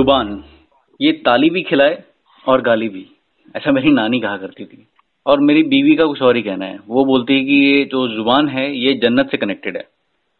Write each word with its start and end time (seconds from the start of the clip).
ज़ुबान, 0.00 0.28
ये 1.00 1.12
ताली 1.12 1.48
भी 1.50 1.62
खिलाए 1.62 2.02
और 2.46 2.60
गाली 2.62 2.88
भी। 2.88 3.04
ऐसा 3.56 3.72
मेरी 3.72 3.90
नानी 3.90 4.20
कहा 4.20 4.36
करती 4.36 4.64
थी। 4.64 4.86
और 5.26 5.40
मेरी 5.40 5.62
बीवी 5.62 5.94
का 5.96 6.04
कुछ 6.04 6.22
और 6.22 6.36
ही 6.36 6.42
कहना 6.42 6.64
है। 6.64 6.78
वो 6.88 7.04
बोलती 7.04 7.34
है 7.34 7.44
कि 7.44 7.54
ये 7.54 7.84
जो 7.84 8.06
ज़ुबान 8.08 8.48
है, 8.48 8.64
ये 8.76 8.94
जन्नत 8.94 9.30
से 9.30 9.36
कनेक्टेड 9.36 9.76
है। 9.76 9.84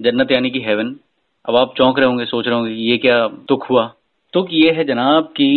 जन्नत 0.01 0.30
यानी 0.33 0.51
कि 0.51 0.61
हेवन 0.61 0.95
अब 1.45 1.57
आप 1.57 1.75
चौंक 1.77 1.98
रहे 1.98 2.09
होंगे, 2.09 2.25
सोच 2.25 2.46
रहे 2.46 2.57
होंगे 2.57 2.73
ये 2.73 2.96
क्या 2.98 3.27
दुख 3.48 3.69
हुआ। 3.70 3.84
तो 4.33 4.46
ये 4.52 4.70
है 4.70 4.84
जनाब 4.84 5.25
कि 5.37 5.48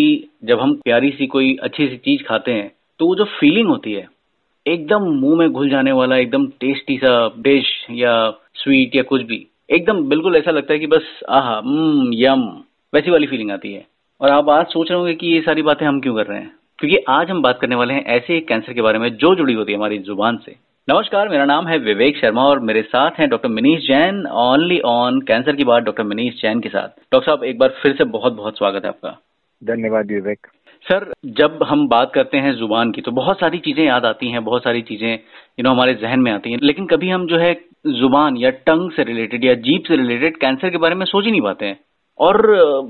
जब 0.44 0.60
हम 0.60 0.74
प्यारी 0.76 1.12
सी 1.12 1.28
कोई 1.28 1.56
अच्छी 1.64 1.88
सी 1.88 1.98
चीज़ 1.98 2.24
खाते 2.24 2.52
हैं 2.52 2.72
तो 3.00 3.08
वो 3.08 3.16
जो 3.16 3.26
फीलिंग 3.40 3.68
होती 3.68 3.94
है, 3.94 4.08
एकदम 4.68 5.08
मुँह 5.14 5.38
में 5.40 5.50
घुल 5.52 5.70
जाने 5.70 5.92
वाला, 5.92 6.18
एकदम 6.18 6.48
टेस्टी 6.60 6.98
सा 6.98 7.16
डिश 7.40 7.72
या 7.92 8.30
स्वीट 8.56 8.96
या 8.96 9.04
कुछ 9.04 9.22
भी, 9.22 9.48
एकदम 9.70 10.04
बिल्कुल 10.10 10.36
ऐसा 10.36 10.52
लगता 10.52 10.74
है 10.74 10.80
कि 10.80 10.88
बस, 10.88 11.24
आहा 11.30 11.58
यम 12.16 12.46
वैसी 12.94 13.12
वाली 13.12 13.28
फीलिंग 13.28 13.52
आती 13.52 13.74
है। 13.74 13.86
और 14.22 14.30
आप 14.30 14.50
आज 14.50 14.66
सोच 14.66 14.90
रहे 14.90 14.98
होंगे 15.00 15.14
कि 15.14 15.28
ये 15.28 15.40
सारी 15.42 15.62
बातें 15.62 15.86
हम 15.86 16.00
क्यों 16.02 16.16
कर 16.16 16.26
रहे 16.26 16.40
हैं? 16.40 16.52
क्योंकि 16.80 16.98
आज 17.10 17.30
हम 17.30 17.42
बात 17.42 17.58
करने 17.62 17.76
वाले 17.76 17.94
हैं 17.94 18.04
ऐसे 18.06 18.38
एक 18.38 18.48
कैंसर 18.48 18.74
के 18.74 18.82
बारे 18.82 19.00
में 19.00 19.10
जो 19.18 19.34
जुड़ी 19.36 19.54
होती 19.54 19.72
है 19.72 19.78
हमारी 19.78 19.98
ज़ुबान 19.98 20.38
से। 20.38 20.56
नमस्कार 20.88 21.30
मेरा 21.30 21.46
नाम 21.46 21.68
है 21.68 21.78
विवेक 21.78 22.18
शर्मा 22.18 22.44
और 22.44 22.60
मेरे 22.60 22.82
साथ 22.82 23.12
हैं 23.12 23.30
doctor 23.30 23.50
Manish 23.50 23.82
Jain 23.88 24.26
only 24.28 24.80
on 24.86 25.20
cancer 25.22 25.56
की 25.56 25.64
बात 25.64 25.84
डॉक्टर 25.84 26.04
मनीष 26.04 26.42
जैन 26.42 26.60
के 26.60 26.70
साथ। 26.70 26.88
डॉक्टर 27.14 27.26
साहब 27.26 27.44
एक 27.44 27.60
बार 27.60 27.74
फिर 27.82 27.96
से 27.96 28.04
बहुत 28.04 28.34
बहुत 28.34 28.58
स्वागत 28.58 28.84
है 28.84 28.90
आपका। 28.90 29.18
धन्यवाद 29.62 30.12
विवेक। 30.12 30.48
सर 30.86 31.12
जब 31.38 31.64
हम 31.64 31.88
बात 31.88 32.12
करते 32.14 32.38
हैं 32.38 32.54
ज़ुबान 32.56 32.92
की 32.92 33.02
तो 33.02 33.12
बहुत 33.12 33.40
सारी 33.40 33.58
चीज़ें 33.60 33.86
याद 33.86 34.06
आती 34.06 34.30
हैं 34.30 34.44
बहुत 34.44 34.64
सारी 34.64 34.82
चीज़ें 34.82 35.12
यू 35.12 35.64
नो 35.64 35.72
हमारे 35.72 35.94
जहन 35.94 36.20
में 36.20 36.32
आती 36.32 36.52
हैं 36.52 36.60
लेकिन 36.64 36.86
कभी 36.86 37.10
हम 37.10 37.28
जो 37.28 37.38
है 37.38 37.54
ज़ुबान 38.00 38.38
या 38.38 38.50
टंग 38.68 38.92
से 38.92 39.04
रिलेटेड 39.04 39.46
या 39.46 39.54
जीप 39.62 39.84
से 39.88 39.96
रिलेटेड 39.96 40.38
कैंसर 40.38 40.70
के 40.70 40.78
बारे 40.78 40.96
में 40.96 41.06
सोच 41.06 41.26
ही 41.26 41.32
नहीं 41.32 41.42
पाते 41.42 41.66
हैं। 41.66 41.80
और 42.20 42.46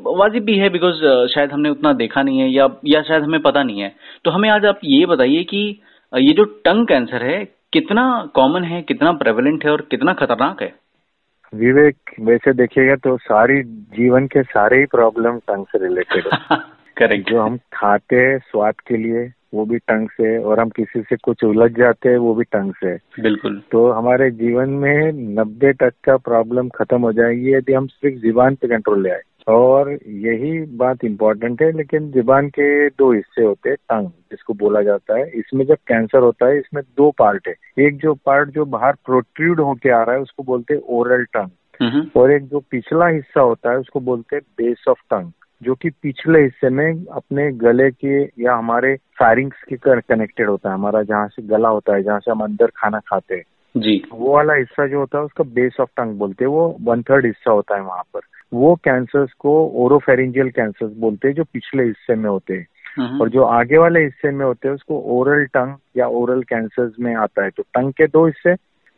वाजिब 0.07 0.43
भी 0.43 0.57
है 0.57 0.69
बिकॉज़ 0.69 0.95
शायद 1.33 1.51
हमने 1.51 1.69
उतना 1.69 1.93
देखा 1.93 2.21
नहीं 2.21 2.39
है 2.39 2.49
या 2.49 2.67
या 2.85 3.01
शायद 3.01 3.23
हमें 3.23 3.41
पता 3.41 3.63
नहीं 3.63 3.81
है। 3.81 3.95
तो 4.25 4.31
हमें 4.31 4.49
आज 4.49 4.65
आप 4.65 4.79
ये 4.83 5.05
बताइए 5.05 5.43
कि 5.43 5.81
ये 6.13 6.33
जो 6.33 6.43
टंग 6.65 6.87
कैंसर 6.87 7.23
है 7.23 7.43
कितना 7.73 8.03
कॉमन 8.35 8.63
है 8.63 8.81
कितना 8.81 9.11
प्रेवलेंट 9.11 9.65
है 9.65 9.71
और 9.71 9.81
कितना 9.81 10.13
खतरनाक 10.13 10.61
है? 10.61 10.73
विवेक 11.53 12.11
वैसे 12.19 12.53
देखिएगा 12.53 12.95
तो 12.95 13.17
सारी 13.17 13.61
जीवन 13.63 14.27
के 14.27 14.43
सारे 14.43 14.77
ही 14.79 14.85
प्रॉब्लम 14.85 15.37
टंग 15.39 15.65
से 15.65 15.83
रिलेटेड 15.87 16.27
है। 16.27 16.57
करेक्ट 16.97 17.29
जो 17.29 17.41
हम 17.41 17.57
खाते 17.73 18.15
हैं 18.15 18.37
स्वाद 18.39 18.81
के 18.87 18.97
लिए 18.97 19.25
वो 19.53 19.65
भी 19.65 19.77
टंग 19.77 20.09
से 20.09 20.37
और 20.37 20.59
हम 20.59 20.69
किसी 20.69 21.01
से 21.01 21.15
कुछ 21.15 21.43
उलझ 21.43 21.71
जाते 21.71 22.09
हैं 22.09 22.17
वो 22.17 22.35
भी 22.35 22.43
टंग 22.43 22.73
से। 22.73 22.95
बिल्कुल। 23.21 23.61
तो 23.71 23.91
हमारे 23.91 24.31
जीवन 24.31 24.69
में 24.69 25.11
नब्बे 25.13 25.73
टक 25.73 25.93
का 26.03 26.17
प्रॉब्लम 26.17 26.69
खत्म 26.69 27.01
हो 27.01 27.13
जाएगी 27.13 27.53
यदि 27.53 27.73
हम 27.73 27.87
सिर्फ़ 27.87 28.15
जीवन 28.15 28.55
पे 28.55 28.67
कंट्रोल 28.67 29.03
ले 29.03 29.09
आए। 29.09 29.21
और 29.47 29.91
यही 30.07 30.61
बात 30.61 31.03
इम्पोर्टेंट 31.05 31.61
है 31.61 31.71
लेकिन 31.71 32.11
जीवन 32.11 32.47
के 32.47 32.89
दो 32.89 33.13
हिस्से 33.13 33.43
होते 33.43 33.69
हैं 33.69 33.75
टंग 33.75 34.07
जिसको 34.07 34.53
बोला 34.53 34.81
जाता 34.81 35.17
है। 35.17 35.29
इसमें 35.29 35.65
जब 35.65 35.75
कैंसर 35.75 36.19
होता 36.19 36.45
है 36.45 36.57
इसमें 36.57 36.83
दो 36.97 37.11
पार्ट 37.11 37.47
है। 37.47 37.55
एक 37.79 37.97
जो 37.97 38.13
पार्ट 38.13 38.49
जो 38.49 38.65
बाहर 38.65 38.93
प्रोट्रूड 39.05 39.59
होके 39.59 39.89
आ 39.89 40.03
रहा 40.03 40.15
है 40.15 40.21
उसको 40.21 40.43
बोलते 40.43 40.73
हैं 40.73 40.81
ओरल 40.81 41.23
टंग 41.23 41.49
और 42.15 42.31
एक 42.31 42.43
जो 42.43 42.59
पिछला 42.59 43.07
हिस्सा 43.07 43.41
होता 43.41 43.71
है 43.71 43.77
उसको 43.77 43.99
बोलते 43.99 44.35
हैं 44.35 44.43
बेस 44.57 44.85
ऑफ़ 44.89 45.01
टंग 45.11 45.31
जो 45.63 45.75
कि 45.75 45.89
पिछले 45.89 46.41
हिस्से 46.41 46.69
में 46.69 47.05
अपने 47.05 47.51
गले 47.51 47.91
के 47.91 48.23
या 48.23 48.55
हमारे 48.55 48.95
फायरिंग्स 48.95 49.57
के 49.73 49.75
कनेक्टेड 50.01 50.49
होता 50.49 50.69
है 50.69 50.75
हमारा 50.75 51.03
जहाँ 51.03 51.27
से 51.27 51.41
गला 51.41 51.69
होता 51.69 51.95
है 51.95 52.03
जहाँ 52.03 52.19
से 52.19 52.31
हम 52.31 52.39
अंदर 52.39 52.67
खाना 52.75 52.99
खाते 52.99 53.35
हैं। 53.35 53.43
जी। 53.77 54.03
वो 54.13 54.33
वाला 54.33 54.53
हिस्सा 54.53 54.87
जो 54.87 54.99
होता 54.99 55.17
है 55.17 55.23
उसका 55.23 55.43
बेस 55.43 55.77
ऑफ़ 55.79 55.89
टंग 55.97 56.17
बोलते 56.17 56.45
हैं। 56.45 56.51
वो 56.51 56.77
वन 56.81 57.01
थर्ड 57.01 57.25
हिस्सा 57.25 57.51
होता 57.51 57.75
है 57.75 57.81
वहाँ 57.81 58.03
पर। 58.13 58.19
वो 58.53 58.75
कैंसर्स 58.75 59.33
को 59.33 59.67
ओरोफेरिंजियल 59.67 60.49
कैंसर्स 60.49 60.93
बोलते 60.93 61.27
हैं 61.27 61.35
जो 61.35 61.43
पिछले 61.43 61.83
हिस्से 61.83 62.15
में 62.15 62.29
होते 62.29 62.53
हैं। 62.53 62.67
और 63.19 63.29
जो 63.29 63.43
आगे 63.43 63.77
वाले 63.77 64.03
हिस्से 64.03 64.31
में 64.31 64.45
होते 64.45 64.67
हैं 64.67 64.75
उसको 64.75 64.99
ओरल 64.99 65.45
टंग 65.45 65.75
या 65.97 66.07
ओरल 66.07 66.43
कैंसर्स 66.43 66.93
में 66.99 67.15
आता 67.15 67.43
है। 67.43 67.49
तो 67.49 67.63
टंग 67.63 67.93
के 67.93 68.07
दो 68.07 68.25
हिस्से 68.25 68.55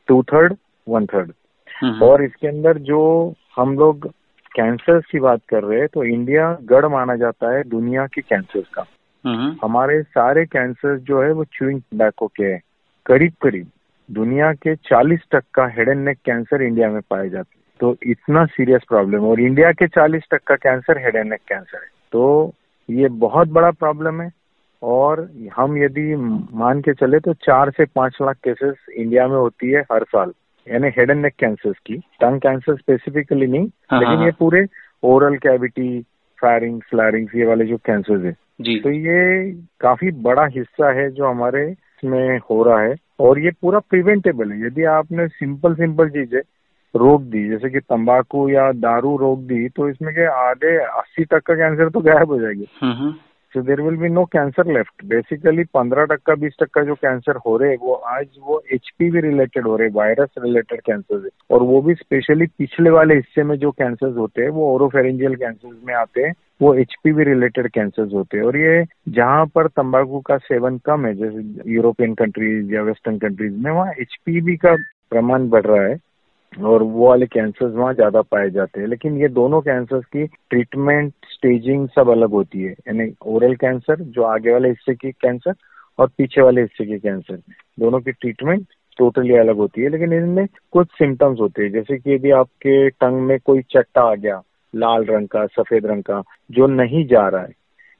टू 0.08 0.24
थर्ड 0.24 0.56
वन 0.90 1.06
थर्ड 1.06 1.32
और 2.04 2.24
इसके 2.24 2.48
अंदर 2.48 2.78
जो 2.78 3.34
हम 3.56 3.80
लोग 3.80 4.12
कैंसर्स 4.56 5.06
की 5.12 5.20
बात 5.20 5.42
कर 5.50 5.64
रहे 5.64 5.80
हैं 5.80 5.88
तो 5.94 6.04
इंडिया 6.04 6.58
गढ़ 6.64 6.86
माना 6.86 7.16
जाता 7.16 7.56
है 7.56 7.64
दुनिया 7.64 8.06
के 8.08 8.22
कैंसर 8.22 8.64
का। 8.74 8.86
हमारे 9.64 10.02
सारे 10.04 10.46
कैंसर 10.46 10.98
जो 10.98 11.22
है 11.24 11.32
वो 11.32 11.44
च्यूइंग 11.44 11.82
टबैको 11.82 12.28
के 12.28 12.44
है। 12.44 12.62
करीब 13.06 13.34
करीब 13.42 13.68
दुनिया 14.12 14.54
के 14.54 14.76
40 14.76 15.20
टक्का 15.32 15.68
head 15.68 15.90
and 15.90 16.06
neck 16.06 16.18
cancer 16.26 16.62
India 16.62 16.90
में 16.90 17.02
पाए 17.10 17.30
जाते 17.30 17.56
हैं। 17.56 17.64
तो 17.80 17.98
इतना 18.04 18.46
सीरियस 18.46 18.82
प्रॉब्लम 18.88 19.26
और 19.26 19.40
इंडिया 19.40 19.72
के 19.72 19.88
40 19.88 20.24
टक्का 20.32 20.56
cancer 20.56 20.98
head 20.98 21.16
and 21.16 21.30
neck 21.30 21.42
cancer 21.48 21.78
है। 21.78 21.90
तो 22.12 22.54
ये 22.90 23.10
बहुत 23.10 23.48
बड़ा 23.48 23.72
प्रॉब्लम 23.72 24.22
है। 24.22 24.32
और 24.84 25.30
हम 25.56 25.78
यदि 25.78 26.16
मान 26.54 26.82
के 26.82 26.94
चले 26.94 27.20
तो 27.20 27.34
चार 27.34 27.70
से 27.70 27.86
पाँच 27.86 28.18
लाख 28.22 28.36
केसेस 28.36 28.76
इंडिया 28.96 29.28
में 29.28 29.36
होती 29.36 29.72
है 29.72 29.82
हर 29.82 30.04
साल। 30.04 30.34
यानी 30.68 30.88
हेड 30.88 31.10
एंड 31.10 31.22
नेक 31.22 31.34
कैंसर 31.40 31.72
की। 31.72 31.98
टंग 31.98 32.40
कैंसर 32.42 32.76
स्पेसिफिकली 32.76 33.48
नहीं 33.48 33.68
हाँ, 33.92 34.00
लेकिन 34.00 34.16
हाँ। 34.16 34.26
ये 34.26 34.32
पूरे 34.32 34.66
ओरल 35.04 35.36
कैविटी 35.38 36.02
फायरिंग 36.42 36.82
फ्लैरिंग्स 36.82 37.36
ये 37.36 37.46
वाले 37.46 37.66
जो 37.66 37.78
कैंसर 37.78 38.26
है। 38.26 38.36
जी। 38.62 38.80
तो 38.80 38.90
ये 38.90 39.52
काफ़ी 39.80 40.12
बड़ा 40.12 40.46
हिस्सा 40.46 40.92
है 40.92 41.10
जो 41.12 41.26
हमारे 41.26 41.76
में 42.06 42.40
हो 42.50 42.64
रहा 42.64 42.82
है 42.82 42.96
और 43.20 43.40
ये 43.40 43.52
पूरा 43.62 43.80
प्रिवेंटेबल 43.80 44.52
है। 44.52 44.66
यदि 44.66 44.84
आपने 44.84 45.28
सिंपल 45.28 45.76
सिंपल 45.76 46.10
चीज़ें 46.10 46.42
रोक 46.96 47.22
दी 47.22 47.50
जैसे 47.50 47.70
कि 47.70 47.80
तंबाकू 47.80 48.50
या 48.50 48.72
दारू 48.72 49.18
रोक 49.18 49.40
दी 49.40 49.68
तो 49.70 49.90
इसमें 49.90 50.14
के 50.14 50.26
आधे 50.26 50.78
अस्सी 50.78 51.26
तक 51.26 51.40
का 51.40 51.56
कैंसर 51.56 51.90
तो 51.90 52.00
गायब 52.00 52.32
हो 52.32 52.40
जाएगी। 52.40 52.68
हम्म। 52.82 53.14
So 53.56 53.62
there 53.62 53.82
will 53.82 53.96
be 53.96 54.10
no 54.10 54.26
cancer 54.26 54.74
left 54.74 55.06
basically 55.06 55.64
पंद्रह 55.64 56.06
टक्का, 56.06 56.36
बीस 56.36 56.54
टक्का 56.60 56.82
जो 56.82 56.96
कैंसर 56.96 57.36
हो 57.36 57.58
रहे 57.58 57.70
हैं, 57.70 57.78
वो 57.82 57.94
आज 57.94 58.26
वो 58.44 58.64
एच 58.74 58.90
रिलेटेड 59.02 59.64
हो 59.64 59.78
रहे 59.78 59.90
वायरस 59.90 60.30
रिलेटेड 60.40 60.82
कैंसर 60.82 61.16
है। 61.16 61.30
और 61.52 61.64
वो 61.64 61.82
भी 61.82 61.94
स्पेशली 61.94 62.46
पिछले 62.46 62.90
वाले 62.90 63.16
हिस्से 63.16 63.44
में 63.44 63.56
जो 63.56 63.72
कैंसर 63.72 64.08
होते 64.08 64.42
हैं, 64.42 64.50
वो 64.50 64.76
ओरोफेरेंजियल 64.76 65.36
कैंसर 65.36 65.80
में 65.88 65.94
आते 65.94 66.22
हैं, 66.22 66.34
वो 66.62 66.74
एच 66.74 66.96
रिलेटेड 67.08 67.72
कैंसर 67.72 68.14
होते 68.14 68.38
हैं। 68.38 68.44
और 68.44 68.58
ये 68.58 68.86
जहाँ 69.10 69.46
पर 69.46 69.68
तंबाकू 69.68 70.20
का 70.20 70.38
सेवन 70.38 70.78
कम 70.78 71.06
है, 71.06 71.14
जैसे 71.14 71.72
यूरोपियन 71.72 72.14
कंट्रीज़ 72.14 72.74
या 72.74 72.82
वेस्टर्न 72.82 73.18
कंट्रीज़ 73.18 73.54
में, 73.54 73.72
वहाँ 73.72 73.92
एच 74.00 74.16
का 74.62 74.76
प्रमाण 75.10 75.50
बढ़ 75.50 75.64
रहा 75.64 75.86
है। 75.86 75.98
और 76.58 76.84
वो 76.84 77.08
वाले 77.08 77.26
कैंसर्स 77.26 77.74
वहाँ 77.76 77.94
ज़्यादा 77.94 78.22
पाए 78.22 78.50
जाते 78.50 78.82
हैं। 78.82 78.88
लेकिन 78.88 79.18
ये 79.22 79.28
दोनों 79.30 79.62
कैंसर्स 79.62 80.06
की 80.06 80.26
ट्रीटमेंट 80.26 81.14
स्टेजिंग 81.32 81.88
सब 81.90 82.10
अलग 82.10 82.32
होती 82.32 82.64
है। 82.64 82.72
यानी 82.72 83.12
ओरल 83.26 83.56
कैंसर 83.56 84.02
जो 84.02 84.24
आगे 84.24 84.52
वाले 84.52 84.70
हिस्से 84.70 84.96
की 84.96 85.12
कैंसर 85.12 85.54
और 86.00 86.08
पीछे 86.18 86.42
वाले 86.42 86.62
हिस्से 86.62 86.86
की 86.86 87.00
कैंसर 87.00 87.42
दोनों 87.80 88.00
की 88.00 88.12
ट्रीटमेंट 88.12 88.66
टोटली 89.00 89.36
अलग 89.38 89.56
होती 89.56 89.82
है। 89.82 89.90
लेकिन 89.90 90.14
इनमें 90.14 90.46
कुछ 90.72 90.88
सिम्टम्स 90.92 91.40
होते 91.40 91.64
हैं। 91.64 91.72
जैसे 91.72 91.98
कि 91.98 92.14
यदि 92.14 92.32
आपके 92.32 92.90
टंग 92.90 93.22
में 93.22 93.38
कोई 93.46 93.62
चट्टा 93.72 94.02
आ 94.02 94.16
गया, 94.16 94.42
लाल 94.74 95.06
रंग 95.06 95.28
का, 95.28 95.46
सफ़ेद 95.46 95.86
रंग 95.86 96.04
का, 96.04 96.22
जो 96.52 96.68
नहीं 96.68 97.06
जा 97.08 97.28
रहा 97.28 97.42
है, 97.42 97.54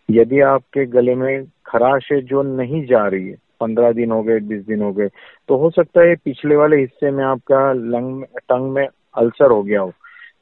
यदि 0.10 0.40
आपके 0.40 0.86
गले 0.86 1.16
में 1.16 1.46
खराश 1.66 2.12
है 2.12 2.22
जो 2.22 2.42
नहीं 2.44 2.86
जा 2.86 3.08
रही 3.08 3.28
है 3.30 3.36
पंद्रह 3.60 3.92
दिन 3.92 4.12
हो 4.12 4.24
गए, 4.24 4.40
बीस 4.40 4.66
दिन 4.66 4.82
हो 4.82 4.94
गए। 4.94 5.08
तो 5.48 5.58
हो 5.58 5.70
सकता 5.70 6.02
है 6.02 6.16
पिछले 6.16 6.56
वाले 6.56 6.78
हिस्से 6.78 7.12
में 7.12 7.24
आपका 7.24 7.74
लंग 7.74 8.24
टंग 8.24 8.72
में 8.72 8.88
अल्सर 9.18 9.52
हो 9.52 9.64
गया 9.64 9.82
हो, 9.82 9.94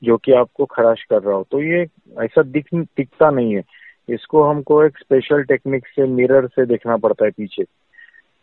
जो 0.04 0.18
कि 0.18 0.32
आपको 0.32 0.66
खराश 0.66 1.04
कर 1.04 1.22
रहा 1.22 1.36
हो। 1.36 1.48
तो 1.52 1.62
ये 1.62 1.88
ऐसा 2.22 2.42
दिख, 2.42 2.66
दिखता 2.74 3.30
नहीं 3.30 3.56
है। 3.56 3.64
इसको 4.10 4.44
हमको 4.44 4.84
एक 4.84 4.98
स्पेशल 4.98 5.44
टेक्निक 5.44 5.88
से 5.88 6.08
मिरर 6.08 6.48
से 6.48 6.66
देखना 6.66 6.98
पड़ता 6.98 7.26
है 7.26 7.32
पीछे। 7.32 7.64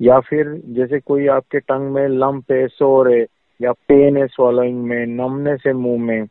या 0.02 0.20
फिर 0.20 0.62
जैसे 0.66 1.00
कोई 1.00 1.26
आपके 1.26 1.58
टंग 1.58 1.90
में 1.90 2.08
लंप 2.08 2.52
है 2.52 2.68
सोर 2.68 3.14
है, 3.14 3.26
या 3.62 3.72
पेन 3.72 4.16
है 4.16 4.26
swallowing 4.26 4.74
में 4.74 5.06
नमने 5.06 5.56
से 5.56 5.72
मुँह 5.72 6.02
में, 6.02 6.26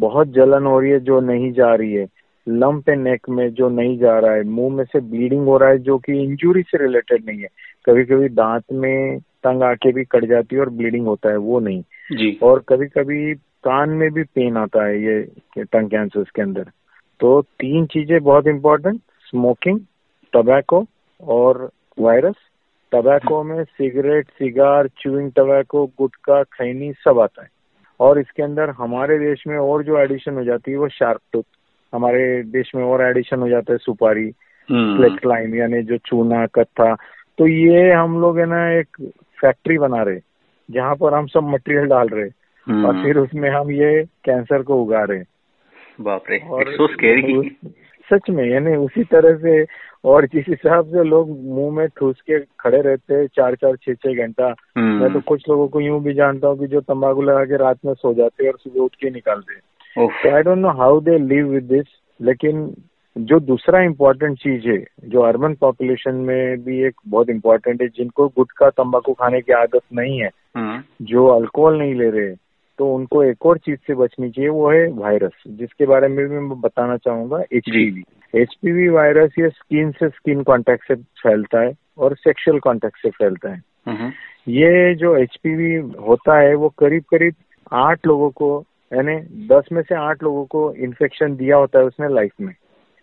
बहुत 0.00 0.28
जलन 0.28 0.66
हो 0.66 0.80
रही 0.80 0.90
है 0.90 1.00
जो 1.00 1.20
नहीं 1.20 1.52
जा 1.52 1.74
रही 1.74 1.94
है 1.94 2.06
लंप 2.48 2.88
है 2.88 2.96
नेक 2.96 3.28
में 3.28 3.50
जो 3.50 3.68
नहीं 3.68 3.98
जा 3.98 4.18
रहा 4.18 4.32
है, 4.32 4.42
मुँह 4.42 4.74
में 4.74 4.84
से 4.84 5.00
ब्लीडिंग 5.00 5.44
हो 5.44 5.58
रहा 5.58 5.68
है, 5.68 5.78
जो 5.78 5.98
कि 5.98 6.12
इंजुरी 6.24 6.62
से 6.62 6.78
रिलेटेड 6.78 7.24
नहीं 7.26 7.38
है। 7.38 7.48
कभी 7.88 8.04
कभी 8.04 8.28
दांत 8.28 8.64
में 8.72 9.18
तंग 9.44 9.62
आके 9.62 9.92
भी 9.92 10.04
कट 10.04 10.24
जाती 10.24 10.56
है 10.56 10.60
और 10.60 10.70
ब्लीडिंग 10.70 11.06
होता 11.06 11.30
है 11.30 11.36
वो 11.36 11.60
नहीं। 11.60 11.82
जी। 12.12 12.38
और 12.42 12.64
कभी 12.68 12.86
कभी 12.88 13.34
कान 13.64 13.90
में 13.90 14.10
भी 14.12 14.22
पेन 14.22 14.56
आता 14.56 14.84
है 14.86 15.02
ये 15.02 15.64
टंग 15.64 15.90
कैंसर 15.90 16.24
के 16.36 16.42
अंदर। 16.42 16.70
तो 17.20 17.40
तीन 17.60 17.86
चीज़ें 17.86 18.20
बहुत 18.22 18.46
इंपॉर्टेंट 18.46 19.00
स्मोकिंग 19.26 19.80
टबैको 20.32 20.84
और 21.22 21.68
वायरस 21.98 22.34
टबैको 22.92 23.42
में 23.42 23.62
cigarette 23.64 24.28
cigar 24.28 24.88
chewing 25.00 25.30
tobacco 25.36 25.86
gutkha 25.98 26.42
khaini 26.42 26.92
सब 27.04 27.20
आता 27.20 27.42
है। 27.42 27.48
और 28.00 28.18
इसके 28.18 28.42
अंदर 28.42 28.70
हमारे 28.70 29.18
देश 29.18 29.42
में 29.46 29.56
और 29.58 29.82
जो 29.84 29.98
एडिशन 29.98 30.34
हो 30.34 30.44
जाती 30.44 30.70
है 30.70 30.76
वो 30.78 30.88
शार्प 30.88 31.20
टूथ 31.32 31.42
हमारे 31.92 32.42
देश 32.42 32.70
में 32.74 32.82
और 32.84 33.02
एडिशन 33.02 33.40
हो 33.40 33.48
जाता 33.48 33.72
है 33.72 33.78
सुपारी 33.78 34.30
फ्लेक्स 34.68 35.26
लाइन 35.26 35.54
यानी 35.54 35.82
जो 35.82 35.96
चूना 36.06 36.46
कत्था 36.46 36.92
तो 37.38 37.46
ये 37.46 37.92
हम 37.92 38.20
लोग 38.20 38.38
है 38.38 38.46
ना 38.46 38.68
एक 38.72 38.96
फैक्ट्री 39.38 39.78
बना 39.78 40.02
रहे 40.02 40.20
जहाँ 40.70 40.94
पर 40.94 41.14
हम 41.14 41.26
सब 41.26 41.48
मटेरियल 41.48 41.86
डाल 41.86 42.08
रहे 42.08 42.28
और 42.86 43.02
फिर 43.04 43.18
उसमें 43.18 43.50
हम 43.50 43.70
ये 43.70 44.04
कैंसर 44.24 44.62
को 44.62 44.82
उगा 44.82 45.04
रहे 45.04 45.22
बाप 46.00 46.24
रे 46.30 46.38
और 46.38 46.72
सच 48.10 48.30
में 48.30 48.44
यानी 48.44 48.74
उसी 48.76 49.04
तरह 49.04 49.36
से 49.36 49.66
और 50.04 50.26
जिस 50.26 50.44
हिसाब 50.48 50.86
से 50.86 51.04
लोग 51.04 51.30
मुँह 51.44 51.72
में 51.72 51.88
ठूस 51.88 52.20
के 52.20 52.38
खड़े 52.60 52.80
रहते 52.82 53.14
हैं 53.14 53.26
चार 53.26 53.54
चार 53.54 53.76
छह 53.76 53.94
छह 53.94 54.14
घंटा 54.14 54.54
हम्म। 54.76 55.00
मैं 55.02 55.12
तो 55.12 55.20
कुछ 55.20 55.48
लोगों 55.48 55.68
को 55.68 55.80
यूँ 55.80 56.02
भी 56.02 56.14
जानता 56.14 56.48
हूँ 56.48 56.58
कि 56.58 56.66
जो 56.66 56.80
तंबाकू 56.80 57.22
लगा 57.22 57.44
के 57.44 57.56
रात 57.56 57.78
में 57.84 57.94
सो 57.94 58.14
जाते 58.14 58.44
हैं 58.44 58.52
और 58.52 58.58
सुबह 58.58 58.80
उठ 58.80 58.94
के 58.94 59.10
निकालते 59.10 59.54
हैं। 59.54 59.60
I 60.34 60.42
don't 60.42 60.58
know 60.58 60.68
how 60.68 61.00
they 61.00 61.18
live 61.18 61.46
with 61.46 61.64
this 61.64 61.86
लेकिन 62.20 62.76
जो 63.18 63.40
दूसरा 63.40 63.82
इम्पोर्टेंट 63.82 64.38
चीज़ 64.38 64.68
है 64.68 64.84
जो 65.04 65.20
अर्बन 65.20 65.54
पॉपुलेशन 65.54 66.14
में 66.14 66.62
भी 66.62 66.86
एक 66.86 66.94
बहुत 67.08 67.30
इम्पोर्टेंट 67.30 67.82
है 67.82 67.88
जिनको 67.88 68.28
गुटखा 68.28 68.70
तंबाकू 68.70 69.12
खाने 69.12 69.40
की 69.40 69.52
आदत 69.52 69.80
नहीं 69.92 70.20
है 70.20 70.30
हम्म, 70.56 70.82
जो 71.02 71.26
अल्कोहल 71.26 71.78
नहीं 71.78 71.94
ले 71.94 72.10
रहे 72.10 72.34
तो 72.78 72.94
उनको 72.94 73.22
एक 73.24 73.46
और 73.46 73.58
चीज़ 73.58 73.78
से 73.86 73.94
बचनी 73.94 74.30
चाहिए 74.30 74.48
वो 74.48 74.70
है 74.70 74.86
वायरस 74.92 75.42
जिसके 75.48 75.86
बारे 75.86 76.08
में 76.08 76.28
भी 76.28 76.34
मैं 76.34 76.60
बताना 76.60 76.96
चाहूँगा 76.96 77.42
एचपीवी 77.52 78.04
एचपीवी 78.34 78.88
वायरस 78.88 79.30
ये 79.38 79.48
स्किन 79.48 79.90
से 79.90 80.08
स्किन 80.08 80.42
कांटेक्ट 80.42 80.88
से 80.88 80.94
फैलता 80.94 81.60
है 81.60 81.72
और 81.98 82.16
सेक्सुअल 82.16 82.58
कांटेक्ट 82.58 82.96
से 82.96 83.10
फैलता 83.10 83.50
है। 83.50 83.62
हम्म, 83.88 84.12
ये 84.48 84.94
जो 84.94 85.16
एचपीवी 85.16 85.74
होता 86.08 86.38
है 86.38 86.54
वो 86.54 86.68
करीब 86.68 87.02
करीब 87.02 87.34
आठ 87.72 88.06
लोगों 88.06 88.30
को 88.30 88.64
यानी 88.94 89.16
दस 89.46 89.68
में 89.72 89.82
से 89.82 89.94
आठ 89.94 90.22
लोगों 90.22 90.44
को 90.44 90.72
इन्फेक्शन 90.74 91.36
दिया 91.36 91.56
होता 91.56 91.78
है 91.78 91.84
उसने 91.84 92.14
लाइफ 92.14 92.32
में। 92.40 92.54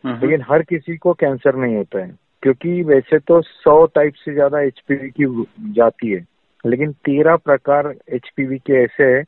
लेकिन 0.05 0.43
हर 0.49 0.61
किसी 0.63 0.95
को 0.97 1.13
कैंसर 1.15 1.55
नहीं 1.55 1.75
होता 1.75 1.99
है, 1.99 2.15
क्योंकि 2.43 2.81
वैसे 2.83 3.19
तो 3.19 3.41
सौ 3.41 3.85
टाइप 3.95 4.13
से 4.15 4.33
ज़्यादा 4.33 4.59
एचपीवी 4.61 5.09
की 5.11 5.45
जाती 5.73 6.11
है, 6.11 6.25
लेकिन 6.63 6.91
तेरह 7.05 7.35
प्रकार 7.35 7.93
एचपीवी 8.09 8.57
के 8.57 8.83
ऐसे 8.83 9.03
है 9.05 9.23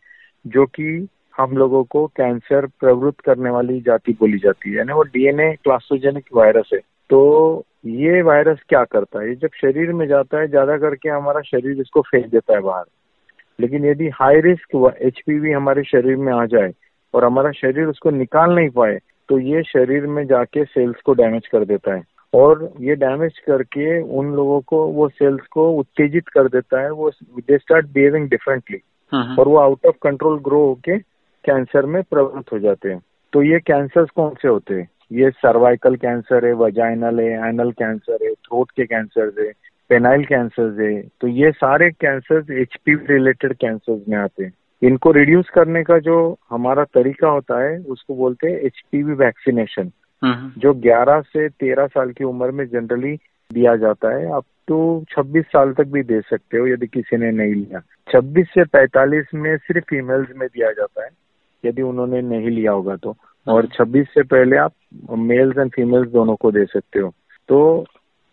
जो 0.45 0.65
कि 0.67 1.07
हम 1.35 1.57
लोगों 1.57 1.83
को 1.85 2.05
कैंसर 2.17 2.65
प्रवृत्त 2.79 3.19
करने 3.21 3.49
वाली 3.49 3.79
जाति 3.81 4.13
बोली 4.19 4.37
जाती 4.37 4.69
है। 4.69 4.77
यानी 4.77 4.93
वो 4.93 5.03
डीएनए 5.05 5.51
क्लास्टोजेनिक 5.63 6.25
वायरस 6.33 6.69
है। 6.73 6.79
तो 7.09 7.65
ये 7.85 8.21
वायरस 8.21 8.59
क्या 8.69 8.83
करता 8.85 9.19
है? 9.19 9.27
ये 9.29 9.35
जब 9.35 9.49
शरीर 9.55 9.91
में 9.93 10.07
जाता 10.07 10.39
है, 10.39 10.47
ज़्यादा 10.47 10.77
करके 10.77 11.09
हमारा 11.09 11.41
शरीर 11.41 11.81
इसको 11.81 12.01
फेंक 12.01 12.25
देता 12.25 12.53
है 12.53 12.61
बाहर। 12.61 12.85
लेकिन 13.59 13.85
यदि 13.85 14.09
हाई 14.13 14.39
रिस्क 14.41 14.95
एचपीवी 15.01 15.51
हमारे 15.51 15.83
शरीर 15.83 16.17
में 16.17 16.33
आ 16.33 16.45
जाए 16.45 16.71
और 17.13 17.25
हमारा 17.25 17.51
शरीर 17.51 17.85
उसको 17.85 18.09
निकाल 18.11 18.55
नहीं 18.55 18.69
पाए 18.69 18.97
तो 19.29 19.39
ये 19.39 19.63
शरीर 19.63 20.05
में 20.07 20.25
जाके 20.27 20.63
सेल्स 20.65 21.01
को 21.05 21.13
डैमेज 21.13 21.47
कर 21.47 21.65
देता 21.65 21.95
है। 21.95 22.03
और 22.33 22.71
ये 22.81 22.95
डैमेज 22.95 23.37
करके 23.39 24.01
उन 24.19 24.31
लोगों 24.33 24.59
को 24.61 24.85
वो 24.87 25.07
सेल्स 25.09 25.45
को 25.51 25.69
उत्तेजित 25.71 26.27
कर 26.27 26.47
देता 26.47 26.81
है 26.81 26.91
वो 26.91 27.09
दे 27.39 27.57
स्टार्ट 27.57 27.85
बिहेविंग 27.85 28.29
डिफरेंटली 28.29 28.79
और 29.39 29.47
वो 29.47 29.57
आउट 29.57 29.85
ऑफ़ 29.85 29.95
कंट्रोल 30.03 30.39
ग्रो 30.39 30.65
होके 30.65 30.97
कैंसर 31.45 31.85
में 31.85 32.01
प्रवृत्त 32.03 32.51
हो 32.51 32.59
जाते 32.59 32.89
हैं। 32.89 33.01
तो 33.33 33.41
ये 33.43 33.59
कैंसर्स 33.59 34.09
कौन 34.09 34.33
से 34.41 34.47
होते 34.47 34.73
हैं? 34.73 34.87
ये 35.11 35.29
सर्वाइकल 35.29 35.95
कैंसर 35.95 36.45
है 36.45 36.53
वजाइनल 36.53 37.19
है 37.19 37.49
एनल 37.49 37.71
कैंसर 37.71 38.17
है 38.23 38.33
थ्रोट 38.33 38.71
के 38.71 38.85
कैंसर 38.85 39.33
है 39.39 39.51
पेनाइल 39.89 40.25
कैंसर 40.25 40.81
है। 40.81 41.01
तो 41.21 41.27
ये 41.27 41.51
सारे 41.51 41.89
कैंसर 41.91 42.53
एचपीवी 42.53 43.13
रिलेटेड 43.13 43.53
कैंसर 43.53 44.01
में 44.09 44.17
आते 44.17 44.43
हैं। 44.43 44.53
इनको 44.83 45.11
रिड्यूस 45.11 45.49
करने 45.49 45.83
का 45.83 45.99
जो 45.99 46.37
हमारा 46.49 46.83
तरीका 46.83 47.29
होता 47.29 47.63
है 47.63 47.79
उसको 47.79 48.15
बोलते 48.15 48.47
हैं 48.47 48.59
एचपीवी 48.59 49.13
वैक्सीनेशन 49.13 49.91
हम्म, 50.23 50.51
जो 50.57 50.73
11 50.73 51.21
से 51.21 51.49
13 51.49 51.87
साल 51.87 52.11
की 52.11 52.23
उम्र 52.23 52.51
में 52.51 52.67
जनरली 52.67 53.15
दिया 53.53 53.75
जाता 53.75 54.15
है 54.15 54.31
अब 54.31 54.43
तो 54.67 55.05
26 55.11 55.43
साल 55.43 55.73
तक 55.73 55.83
भी 55.83 56.03
दे 56.03 56.21
सकते 56.21 56.57
हो 56.57 56.67
यदि 56.67 56.87
किसी 56.87 57.17
ने 57.17 57.31
नहीं 57.31 57.53
लिया। 57.53 57.81
26 58.11 58.45
से 58.45 58.63
45 58.63 59.25
में 59.33 59.57
सिर्फ़ 59.57 59.85
फीमेल्स 59.89 60.27
में 60.35 60.47
दिया 60.47 60.71
जाता 60.71 61.03
है 61.03 61.09
यदि 61.65 61.81
उन्होंने 61.81 62.21
नहीं 62.21 62.49
लिया 62.49 62.71
होगा 62.71 62.95
तो। 62.95 63.15
और 63.47 63.65
26 63.65 64.05
से 64.05 64.23
पहले 64.23 64.57
आप 64.57 64.73
मेल्स 65.11 65.57
एंड 65.57 65.71
फीमेल्स 65.71 66.09
दोनों 66.09 66.35
को 66.35 66.51
दे 66.51 66.65
सकते 66.65 66.99
हो। 66.99 67.13
तो 67.49 67.85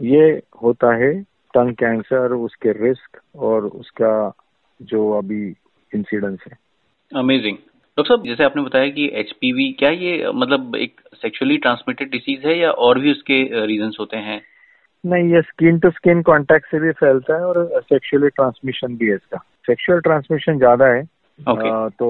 ये 0.02 0.42
होता 0.62 0.94
है 0.94 1.22
टंग 1.54 1.74
कैंसर 1.74 2.32
उसके 2.32 2.72
रिस्क 2.72 3.20
और 3.36 3.66
उसका 3.66 4.32
जो 4.82 5.10
अभी 5.10 5.56
इंसिडेंस 5.94 6.38
है। 6.46 6.58
अमेजिंग 7.12 7.56
डॉक्टर 7.98 8.14
साहब 8.14 8.26
जैसे 8.26 8.44
आपने 8.44 8.62
बताया 8.62 8.88
कि 8.90 9.10
एचपीवी 9.14 9.72
क्या 9.72 9.90
ये 9.90 10.30
मतलब 10.34 10.76
एक 10.76 11.00
सेक्सुअली 11.14 11.56
ट्रांसमिटेड 11.56 12.10
डिसीज 12.10 12.46
है 12.46 12.58
या 12.58 12.70
और 12.70 12.98
भी 12.98 13.10
उसके 13.10 13.66
रीजन 13.66 13.92
होते 14.00 14.16
हैं? 14.16 14.40
नहीं 15.06 15.32
ये 15.34 15.42
स्किन 15.42 15.78
टू 15.78 15.90
स्किन 15.90 16.22
कांटेक्ट 16.22 16.66
से 16.66 16.80
भी 16.80 16.92
फैलता 16.92 17.34
है 17.34 17.40
और 17.40 17.82
सेक्सुअली 17.82 18.28
ट्रांसमिशन 18.28 18.96
भी 18.96 19.06
है 19.06 19.14
इसका। 19.14 19.38
सेक्सुअल 19.66 20.00
ट्रांसमिशन 20.00 20.58
ज़्यादा 20.58 20.86
है। 20.86 21.02
ओके 21.48 21.68
आ, 21.68 21.88
तो 21.88 22.06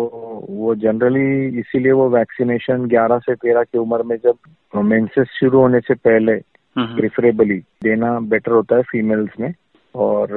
वो 0.50 0.75
जनरली 0.75 1.58
इसीलिए 1.58 1.92
वो 1.92 2.08
वैक्सीनेशन 2.10 2.86
11 2.86 3.19
से 3.19 3.34
13 3.34 3.62
की 3.62 3.78
उम्र 3.78 4.02
में 4.02 4.16
जब 4.16 4.36
मेंसेस 4.76 5.28
शुरू 5.40 5.58
होने 5.58 5.81
से 5.81 5.94
पहले 5.94 6.32
हम्म, 6.32 6.96
प्रिफरेबली 6.96 7.58
देना 7.82 8.20
बेटर 8.20 8.52
होता 8.52 8.76
है 8.76 8.82
फीमेल्स 8.82 9.40
में 9.40 9.54
और 9.94 10.32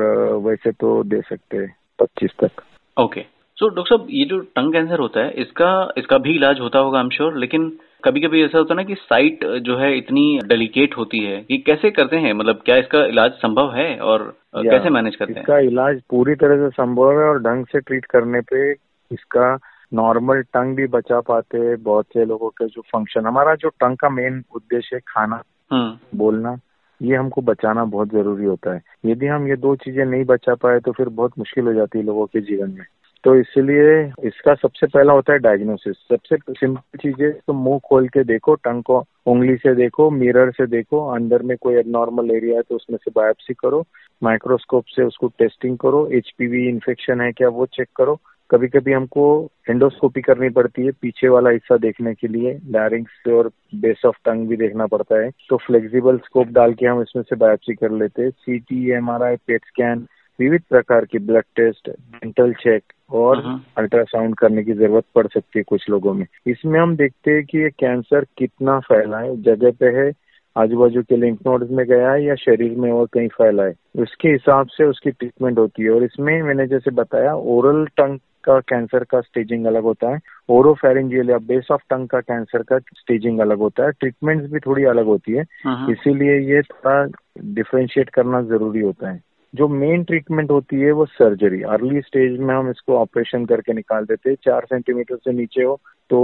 वैसे 0.45 0.71
तो 0.71 1.03
दे 1.03 1.21
सकते 1.21 1.57
हैं 1.57 1.75
पच्चीस 1.99 2.31
तक। 2.43 2.51
ओके 2.97 3.36
सो 3.59 3.67
डॉक्टर 3.67 3.95
साहब 3.95 4.07
ये 4.09 4.25
जो 4.25 4.39
टंग 4.55 4.73
कैंसर 4.73 4.99
होता 4.99 5.19
है 5.19 5.31
इसका 5.31 5.93
इसका 5.97 6.17
भी 6.17 6.35
इलाज 6.35 6.59
होता 6.59 6.79
होगा 6.79 6.97
आई 6.97 7.03
एम 7.03 7.09
श्योर 7.09 7.37
लेकिन 7.37 7.77
कभी 8.03 8.21
कभी 8.21 8.43
ऐसा 8.43 8.57
होता 8.57 8.73
है 8.73 8.75
ना 8.77 8.83
कि 8.83 8.95
साइट 8.95 9.45
जो 9.45 9.77
है 9.77 9.97
इतनी 9.97 10.39
डेलिकेट 10.45 10.97
होती 10.97 11.19
है 11.19 11.41
कि 11.43 11.57
कैसे 11.57 11.91
करते 11.91 12.17
हैं? 12.17 12.33
मतलब 12.33 12.61
क्या 12.65 12.75
इसका 12.75 13.05
इलाज 13.05 13.31
संभव 13.31 13.73
है 13.73 13.97
और 13.99 14.37
कैसे 14.55 14.89
मैनेज 14.89 15.15
करते 15.15 15.33
हैं? 15.33 15.41
इसका 15.41 15.57
इलाज 15.59 16.01
पूरी 16.09 16.35
तरह 16.35 16.57
से 16.57 16.69
संभव 16.69 17.19
है 17.19 17.25
और 17.25 17.39
ढंग 17.39 17.65
से 17.65 17.79
ट्रीट 17.79 18.05
करने 18.05 18.41
पे 18.41 18.71
इसका 19.11 19.57
नॉर्मल 19.93 20.41
टंग 20.41 20.75
भी 20.75 20.87
बचा 20.87 21.19
पाते 21.19 21.57
हैं 21.57 21.83
बहुत 21.83 22.05
से 22.05 22.25
लोगों 22.25 22.49
के 22.49 22.65
जो 22.65 22.81
फ़ंक्शन 22.81 23.25
हमारा 23.25 23.55
जो 23.55 23.69
टंग 23.69 23.97
का 23.97 24.09
मेन 24.09 24.43
उद्देश्य 24.55 24.95
है 24.95 25.01
खाना। 25.07 25.41
हम्म। 25.71 26.17
बोलना 26.17 26.57
ये 27.01 27.15
हमको 27.15 27.41
बचाना 27.41 27.85
बहुत 27.85 28.09
ज़रूरी 28.09 28.45
होता 28.45 28.73
है। 28.73 28.81
यदि 29.05 29.25
हम 29.25 29.47
ये 29.47 29.55
दो 29.55 29.75
चीज़ें 29.75 30.05
नहीं 30.05 30.25
बचा 30.25 30.55
पाए 30.55 30.79
तो 30.79 30.91
फिर 30.91 31.09
बहुत 31.09 31.39
मुश्किल 31.39 31.65
हो 31.65 31.73
जाती 31.73 31.99
है 31.99 32.05
लोगों 32.05 32.25
के 32.25 32.41
जीवन 32.41 32.69
में। 32.69 32.85
तो 33.23 33.35
इसलिए 33.35 33.95
इसका 34.27 34.53
सबसे 34.55 34.87
पहला 34.87 35.13
होता 35.13 35.33
है 35.33 35.39
डायग्नोसिस 35.39 35.95
सबसे 36.09 36.35
सिंपल 36.49 36.97
चीज़ 37.01 37.23
है 37.23 37.31
तो 37.47 37.53
मुँह 37.53 37.79
खोल 37.89 38.07
के 38.07 38.23
देखो, 38.23 38.55
टंग 38.55 38.83
को, 38.83 39.03
उंगली 39.27 39.55
से 39.55 39.73
देखो 39.75 40.09
मिरर 40.11 40.51
से 40.51 40.67
देखो, 40.67 41.05
अंदर 41.11 41.41
में 41.41 41.55
कोई 41.61 41.75
एबनॉर्मल 41.75 42.31
एरिया 42.31 42.55
है 42.55 42.61
तो 42.61 42.75
उसमें 42.75 42.97
से 42.97 43.11
बायोप्सी 43.15 43.53
करो 43.53 43.85
माइक्रोस्कोप 44.21 44.83
से 44.87 45.03
उसको 45.03 45.27
टेस्टिंग 45.39 45.77
करो 45.77 46.07
एचपीवी 46.17 46.67
इन्फेक्शन 46.69 47.21
है 47.21 47.31
क्या 47.31 47.49
वो 47.49 47.65
चेक 47.73 47.87
करो। 47.97 48.19
कभी 48.49 48.67
कभी 48.67 48.91
हमको 48.93 49.23
एंडोस्कोपी 49.69 50.21
करनी 50.21 50.49
पड़ती 50.49 50.85
है 50.85 50.91
पीछे 51.01 51.29
वाला 51.29 51.49
हिस्सा 51.49 51.77
देखने 51.77 52.13
के 52.13 52.27
लिए 52.27 52.53
लैरिंग्स 52.71 53.27
और 53.33 53.49
बेस 53.75 54.01
ऑफ़ 54.05 54.15
टंग 54.25 54.47
भी 54.47 54.55
देखना 54.57 54.85
पड़ता 54.87 55.19
है। 55.21 55.29
तो 55.49 55.57
फ्लेक्सिबल 55.57 56.17
स्कोप 56.25 56.47
डाल 56.47 56.73
के 56.73 56.85
हम 56.85 57.01
इसमें 57.01 57.23
से 57.23 57.35
बायोप्सी 57.35 57.73
कर 57.75 57.91
लेते 57.93 58.21
हैं। 58.21 58.29
सीटी 58.29 58.89
एमआरआई 58.97 59.35
पेट 59.47 59.65
स्कैन 59.67 60.05
विविध 60.39 60.61
प्रकार 60.69 61.05
की 61.05 61.19
ब्लड 61.19 61.43
टेस्ट 61.55 61.89
डेंटल 61.89 62.53
चेक 62.53 62.83
और। 63.11 63.37
अल्ट्रासाउंड 63.77 64.35
करने 64.35 64.63
की 64.63 64.73
ज़रूरत 64.73 65.03
पड़ 65.15 65.27
सकती 65.27 65.59
है 65.59 65.63
कुछ 65.63 65.89
लोगों 65.89 66.13
में। 66.13 66.25
इसमें 66.47 66.79
हम 66.79 66.95
देखते 66.95 67.31
हैं 67.31 67.45
कि 67.45 67.57
ये 67.57 67.69
कैंसर 67.69 68.25
कितना 68.37 68.79
फैला 68.79 69.17
है 69.17 69.41
जगह 69.41 69.71
पे 69.71 69.85
है 69.85 70.11
आजू 70.57 70.77
बाजू 70.77 71.01
के 71.01 71.17
लिंक 71.17 71.39
नोड्स 71.47 71.71
में 71.71 71.85
गया 71.85 72.11
है 72.11 72.23
या 72.23 72.35
शरीर 72.35 72.77
में 72.77 72.91
और 72.91 73.07
कहीं 73.13 73.27
फैला 73.27 73.63
है। 73.63 73.73
उसके 73.99 74.29
हिसाब 74.29 74.67
से 74.67 74.83
उसकी 74.83 75.11
ट्रीटमेंट 75.11 75.57
होती 75.57 75.83
है 75.83 75.89
और 75.89 76.03
इसमें 76.03 76.41
मैंने 76.41 76.67
जैसे 76.67 76.91
बताया 76.91 77.35
ओरल 77.35 77.85
टंग 77.85 78.19
का 78.43 78.59
कैंसर 78.59 79.03
का 79.03 79.21
स्टेजिंग 79.21 79.65
अलग 79.65 79.83
होता 79.83 80.13
है 80.13 80.19
ओरोफेरेंजियल 80.49 81.29
या 81.29 81.37
बेस 81.37 81.67
ऑफ़ 81.71 81.81
टंग 81.89 82.07
का 82.07 82.19
कैंसर 82.19 82.63
का 82.63 82.77
स्टेजिंग 82.77 83.39
अलग 83.39 83.57
होता 83.57 83.83
है। 83.83 83.91
ट्रीटमेंट्स 83.91 84.51
भी 84.51 84.59
थोड़ी 84.59 84.83
अलग 84.83 85.05
होती 85.05 85.31
है। 85.31 85.45
हम्म, 85.63 85.91
इसीलिए 85.91 86.55
ये 86.55 86.61
थोड़ा 86.61 87.19
डिफ्रेंशिएट 87.43 88.09
करना 88.09 88.41
ज़रूरी 88.41 88.79
होता 88.79 89.09
है। 89.09 89.26
जो 89.53 89.67
मेन 89.67 90.03
ट्रीटमेंट 90.03 90.51
होती 90.51 90.79
है 90.79 90.91
वो 90.91 91.05
सर्जरी 91.07 91.61
अर्ली 91.65 92.01
स्टेज 92.01 92.39
में 92.39 92.53
हम 92.55 92.69
इसको 92.69 92.97
ऑपरेशन 92.97 93.45
करके 93.45 93.73
निकाल 93.73 94.05
देते 94.05 94.29
हैं। 94.29 94.37
चार 94.43 94.65
सेंटीमीटर 94.65 95.15
से 95.15 95.31
नीचे 95.33 95.63
हो 95.63 95.79
तो 96.09 96.19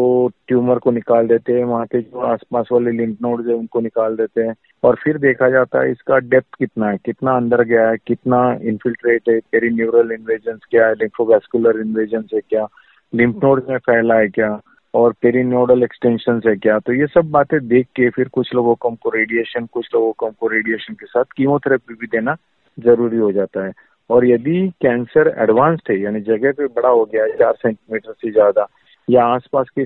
ट्यूमर 0.47 0.79
को 0.79 0.91
निकाल 0.91 1.27
देते 1.27 1.53
हैं। 1.53 1.63
वहाँ 1.65 1.85
के 1.85 2.01
जो 2.01 2.19
आसपास 2.23 2.67
वाले 2.71 2.91
लिम्फ 2.91 3.21
नोड्स 3.21 3.47
है, 3.47 3.53
उनको 3.53 3.79
निकाल 3.81 4.15
देते 4.15 4.41
हैं। 4.41 4.53
और 4.83 4.95
फिर 5.03 5.17
देखा 5.19 5.49
जाता 5.49 5.81
है 5.81 5.91
इसका 5.91 6.17
डेप्थ 6.19 6.55
कितना 6.59 6.89
है, 6.89 6.97
कितना 7.05 7.35
अंदर 7.37 7.63
गया 7.63 7.89
है, 7.89 7.97
कितना 8.07 8.41
इन्फिल्ट्रेट 8.63 9.29
है 9.29 9.39
पेरीन्यूरल 9.51 10.11
इन्वेजन 10.11 10.59
क्या 10.69 10.87
है 10.87 10.93
लिम्फोवेस्कुलर 10.95 11.79
इन्वेजन 11.81 12.23
है 12.33 12.39
क्या 12.39 12.67
लिम्फ 13.13 13.43
नोड्स 13.43 13.69
में 13.69 13.77
फैला 13.79 14.15
है 14.15 14.27
क्या, 14.29 14.59
और 14.93 15.13
पेरीनोडल 15.21 15.83
एक्सटेंशन 15.83 16.41
है 16.47 16.55
क्या। 16.55 16.79
तो 16.79 16.93
ये 16.93 17.07
सब 17.07 17.29
बातें 17.31 17.59
देख 17.67 17.87
के 17.95 18.09
फिर 18.11 18.27
कुछ 18.33 18.53
लोगों 18.55 18.75
को 18.75 18.89
हमको 18.89 19.09
रेडिएशन 19.09 19.65
कुछ 19.73 19.89
लोगों 19.95 20.11
को 20.11 20.25
हमको 20.25 20.47
रेडिएशन 20.47 20.93
के 20.93 21.05
साथ 21.05 21.23
कीमोथेरेपी 21.37 21.93
भी 21.93 22.07
देना 22.07 22.35
ज़रूरी 22.79 23.17
हो 23.17 23.31
जाता 23.31 23.65
है। 23.65 23.71
और 24.09 24.25
यदि 24.25 24.67
कैंसर 24.81 25.33
एडवांस्ड 25.37 25.91
है 25.91 25.99
यानी 25.99 26.21
जगह 26.21 26.51
पे 26.51 26.67
बड़ा 26.67 26.89
हो 26.89 27.05
गया 27.05 27.23
है 27.23 27.37
चार 27.37 27.53
सेंटीमीटर 27.53 28.11
से 28.11 28.31
ज़्यादा 28.31 28.67
या 29.09 29.25
आसपास 29.25 29.67
के 29.79 29.85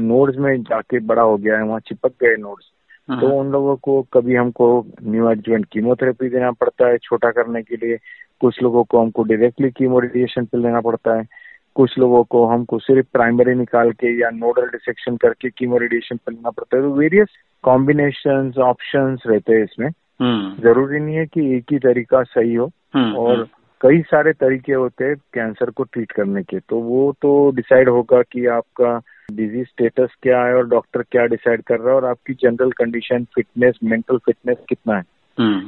नोड्स 0.00 0.36
में 0.36 0.62
जाके 0.62 0.98
बड़ा 0.98 1.22
हो 1.22 1.36
गया 1.36 1.56
है 1.56 1.64
वहाँ 1.64 1.80
चिपक 1.80 2.12
गए 2.22 2.36
नोड्स 2.36 2.70
हम्म, 3.10 3.20
तो 3.20 3.28
उन 3.28 3.50
लोगों 3.50 3.76
को 3.76 4.02
कभी 4.02 4.34
हमको 4.34 4.86
न्यू 5.02 5.30
एडजुवेंट 5.30 5.66
कीमोथेरेपी 5.66 6.28
देना 6.28 6.50
पड़ता 6.50 6.86
है 6.86 6.98
छोटा 6.98 7.30
करने 7.30 7.62
के 7.62 7.76
लिए। 7.76 7.96
कुछ 8.40 8.62
लोगों 8.62 8.84
को 8.84 9.00
हमको 9.00 9.22
डायरेक्टली 9.22 9.70
कीमो 9.70 9.98
रेडिएशन 9.98 10.44
पिल 10.44 10.62
देना 10.62 10.80
पड़ता 10.80 11.18
है। 11.18 11.26
कुछ 11.74 11.98
लोगों 11.98 12.24
को 12.24 12.46
हमको 12.46 12.78
सिर्फ़ 12.78 13.06
प्राइमरी 13.12 13.54
निकाल 13.54 13.92
के 13.92 14.20
या 14.20 14.30
नोडल 14.30 14.66
डिसेक्शन 14.66 15.16
करके 15.16 15.50
कीमो 15.50 15.78
रेडिएशन 15.78 16.16
पर 16.16 16.32
लेना 16.32 16.50
पड़ता 16.50 16.76
है। 16.76 16.82
तो 16.82 16.92
वेरियस 16.92 17.28
कॉम्बिनेशन 17.62 18.52
ऑप्शन 18.58 19.18
रहते 19.26 19.52
हैं 19.52 19.64
इसमें। 19.64 19.90
ज़रूरी 20.22 21.00
नहीं 21.00 21.16
है 21.16 21.26
कि 21.26 21.56
एक 21.56 21.64
ही 21.72 21.78
तरीका 21.78 22.22
सही 22.22 22.54
हो 22.54 22.70
हम्म, 22.94 23.14
और 23.16 23.36
हम्म। 23.36 23.46
कई 23.80 24.00
सारे 24.00 24.32
तरीके 24.32 24.72
होते 24.72 25.04
हैं 25.04 25.16
कैंसर 25.16 25.70
को 25.70 25.82
ट्रीट 25.82 26.12
करने 26.12 26.42
के। 26.42 26.58
तो 26.58 26.78
वो 26.78 27.12
तो 27.12 27.50
डिसाइड 27.50 27.88
होगा 27.88 28.22
कि 28.22 28.46
आपका 28.46 29.00
डिज़ीज़ 29.32 29.66
स्टेटस 29.66 30.08
क्या 30.22 30.44
है 30.44 30.54
और 30.54 30.68
डॉक्टर 30.68 31.02
क्या 31.02 31.26
डिसाइड 31.26 31.62
कर 31.62 31.80
रहा 31.80 31.88
है 31.88 31.94
और 31.94 32.04
आपकी 32.04 32.34
general 32.34 32.70
condition 32.70 33.24
fitness 33.24 33.78
mental 33.84 34.18
fitness 34.18 34.56
कितना 34.68 34.96
है। 34.96 35.02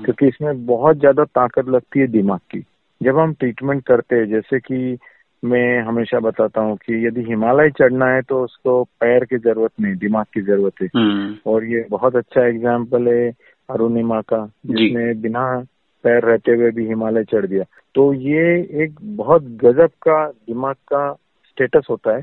क्योंकि 0.04 0.26
इसमें 0.26 0.66
बहुत 0.66 0.96
ज़्यादा 0.96 1.24
ताकत 1.24 1.68
लगती 1.68 2.00
है 2.00 2.06
दिमाग 2.06 2.40
की। 2.50 2.64
जब 3.02 3.18
हम 3.18 3.32
ट्रीटमेंट 3.32 3.86
करते 3.86 4.16
हैं 4.16 4.28
जैसे 4.28 4.60
कि 4.60 4.98
मैं 5.44 5.82
हमेशा 5.82 6.20
बताता 6.20 6.60
हूँ 6.60 6.76
कि 6.76 7.06
यदि 7.06 7.20
हिमालय 7.20 7.70
चढ़ना 7.70 8.06
है 8.06 8.22
तो 8.22 8.44
उसको 8.44 8.84
पैर 8.84 9.24
की 9.24 9.38
ज़रूरत 9.38 9.70
नहीं 9.80 9.94
दिमाग 9.94 10.26
की 10.34 10.40
ज़रूरत 10.40 10.72
है। 10.82 10.88
हम्म। 10.96 11.36
और 11.46 11.64
ये 11.64 11.86
बहुत 11.90 12.16
अच्छा 12.16 12.46
एग्ज़ाम्पल 12.46 13.08
है 13.08 13.32
अरुणिमा 13.70 14.20
का 14.20 14.46
जिसने 14.66 15.14
बिना 15.14 15.64
पैर 16.04 16.22
रहते 16.22 16.52
हुए 16.52 16.70
भी 16.70 16.86
हिमालय 16.86 17.24
चढ़ 17.24 17.46
दिया। 17.46 17.64
तो 17.94 18.12
ये 18.12 18.42
एक 18.84 18.96
बहुत 19.02 19.42
गजब 19.42 19.90
का 20.02 20.26
दिमाग 20.28 20.74
का 20.74 21.12
स्टेटस 21.48 21.86
होता 21.90 22.16
है। 22.16 22.22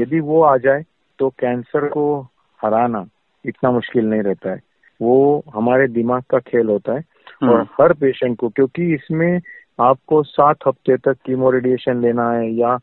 यदि 0.00 0.20
वो 0.20 0.42
आ 0.42 0.56
जाए 0.56 0.84
तो 1.18 1.28
कैंसर 1.28 1.88
को 1.88 2.20
हराना 2.62 3.06
इतना 3.44 3.70
मुश्किल 3.70 4.04
नहीं 4.04 4.22
रहता 4.22 4.50
है। 4.50 4.60
वो 5.02 5.44
हमारे 5.54 5.88
दिमाग 5.88 6.22
का 6.30 6.38
खेल 6.38 6.66
होता 6.66 6.92
है 6.92 7.04
और 7.42 7.60
हम्म। 7.60 7.66
हर 7.80 7.92
पेशेंट 7.92 8.38
को 8.38 8.48
क्योंकि 8.48 8.94
इसमें 8.94 9.40
आपको 9.80 10.22
सात 10.22 10.56
हफ़्ते 10.66 10.96
तक 10.96 11.16
कीमो 11.26 11.50
रेडिएशन 11.50 12.00
लेना 12.00 12.32
है 12.32 12.50
या 12.50 12.76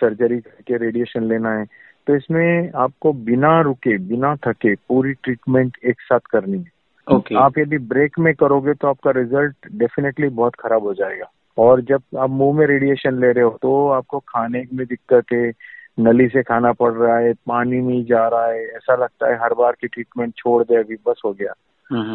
सर्जरी 0.00 0.40
करके 0.40 0.76
रेडिएशन 0.76 1.24
लेना 1.24 1.52
है। 1.52 1.64
तो 2.06 2.16
इसमें 2.16 2.70
आपको 2.74 3.12
बिना 3.12 3.60
रुके 3.60 3.98
बिना 3.98 4.36
थके 4.36 4.74
पूरी 4.74 5.12
ट्रीटमेंट 5.12 5.76
एक 5.84 6.00
साथ 6.00 6.20
करनी 6.30 6.58
है। 6.58 6.75
Okay. 7.12 7.36
आप 7.36 7.58
यदि 7.58 7.78
ब्रेक 7.78 8.18
में 8.18 8.34
करोगे 8.34 8.74
तो 8.74 8.88
आपका 8.88 9.10
रिज़ल्ट 9.10 9.56
डेफिनेटली 9.72 10.28
बहुत 10.28 10.54
खराब 10.54 10.82
हो 10.82 10.94
जाएगा 10.94 11.30
और 11.58 11.80
जब 11.80 12.02
आप 12.18 12.30
मुँह 12.30 12.58
में 12.58 12.66
रेडिएशन 12.66 13.20
ले 13.20 13.32
रहे 13.32 13.44
हो 13.44 13.58
तो 13.62 13.88
आपको 13.88 14.18
खाने 14.18 14.64
में 14.74 14.86
दिक्कत 14.86 15.24
है 15.32 15.52
नली 16.00 16.28
से 16.28 16.42
खाना 16.42 16.72
पड़ 16.72 16.92
रहा 16.92 17.18
है 17.18 17.32
पानी 17.32 17.80
नहीं 17.80 18.04
जा 18.04 18.28
रहा 18.28 18.46
है 18.46 18.64
ऐसा 18.64 18.96
लगता 18.96 19.28
है 19.28 19.36
हर 19.36 19.54
बार 19.54 19.72
की 19.72 19.86
ट्रीटमेंट 19.86 20.34
छोड़ 20.36 20.62
दे 20.62 20.76
अभी 20.76 20.94
बस 20.94 21.22
हो 21.24 21.32
गया। 21.32 21.52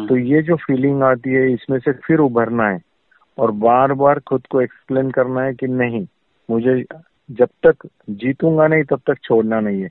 तो 0.06 0.16
ये 0.16 0.42
जो 0.42 0.56
फीलिंग 0.56 1.02
आती 1.02 1.30
है 1.30 1.52
इसमें 1.52 1.78
से 1.78 1.92
फिर 1.92 2.18
उभरना 2.18 2.68
है 2.68 2.80
और 3.38 3.50
बार 3.50 3.92
बार 3.92 4.18
खुद 4.18 4.46
को 4.50 4.60
एक्सप्लेन 4.60 5.10
करना 5.10 5.42
है 5.42 5.54
कि 5.54 5.66
नहीं 5.66 6.06
मुझे 6.50 6.84
जब 7.30 7.48
तक 7.66 7.88
जीतूँगा 8.10 8.66
नहीं 8.66 8.84
तब 8.84 9.00
तक 9.06 9.14
छोड़ना 9.24 9.60
नहीं 9.60 9.82
है। 9.82 9.88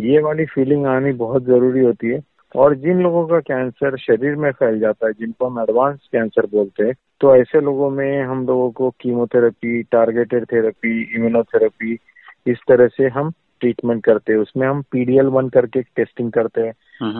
ये 0.00 0.22
वाली 0.22 0.44
फीलिंग 0.44 0.86
आनी 0.86 1.12
बहुत 1.12 1.44
ज़रूरी 1.44 1.80
होती 1.80 2.06
है 2.06 2.20
और 2.54 2.74
जिन 2.74 3.00
लोगों 3.02 3.26
का 3.26 3.38
कैंसर 3.40 3.96
शरीर 3.96 4.36
में 4.36 4.50
फैल 4.52 4.78
जाता 4.80 5.06
है 5.06 5.12
जिनको 5.12 5.46
हम 5.46 5.60
एडवांस 5.60 6.08
कैंसर 6.12 6.46
बोलते 6.46 6.84
हैं 6.84 6.94
तो 7.20 7.34
ऐसे 7.36 7.60
लोगों 7.60 7.90
में 7.90 8.22
हम 8.22 8.46
लोगों 8.46 8.70
को 8.70 8.90
कीमोथेरेपी 9.00 9.82
टारगेटेड 9.82 10.44
थेरेपी 10.52 11.00
इम्यूनोथेरेपी 11.16 11.98
इस 12.46 12.58
तरह 12.68 12.88
से 12.88 13.08
हम 13.08 13.30
ट्रीटमेंट 13.60 14.04
करते 14.04 14.32
हैं। 14.32 14.38
उसमें 14.40 14.66
हम 14.68 14.82
पीडीएल 14.92 15.26
वन 15.26 15.48
करके 15.48 15.82
टेस्टिंग 15.82 16.30
करते 16.32 16.60
हैं। 16.60 16.72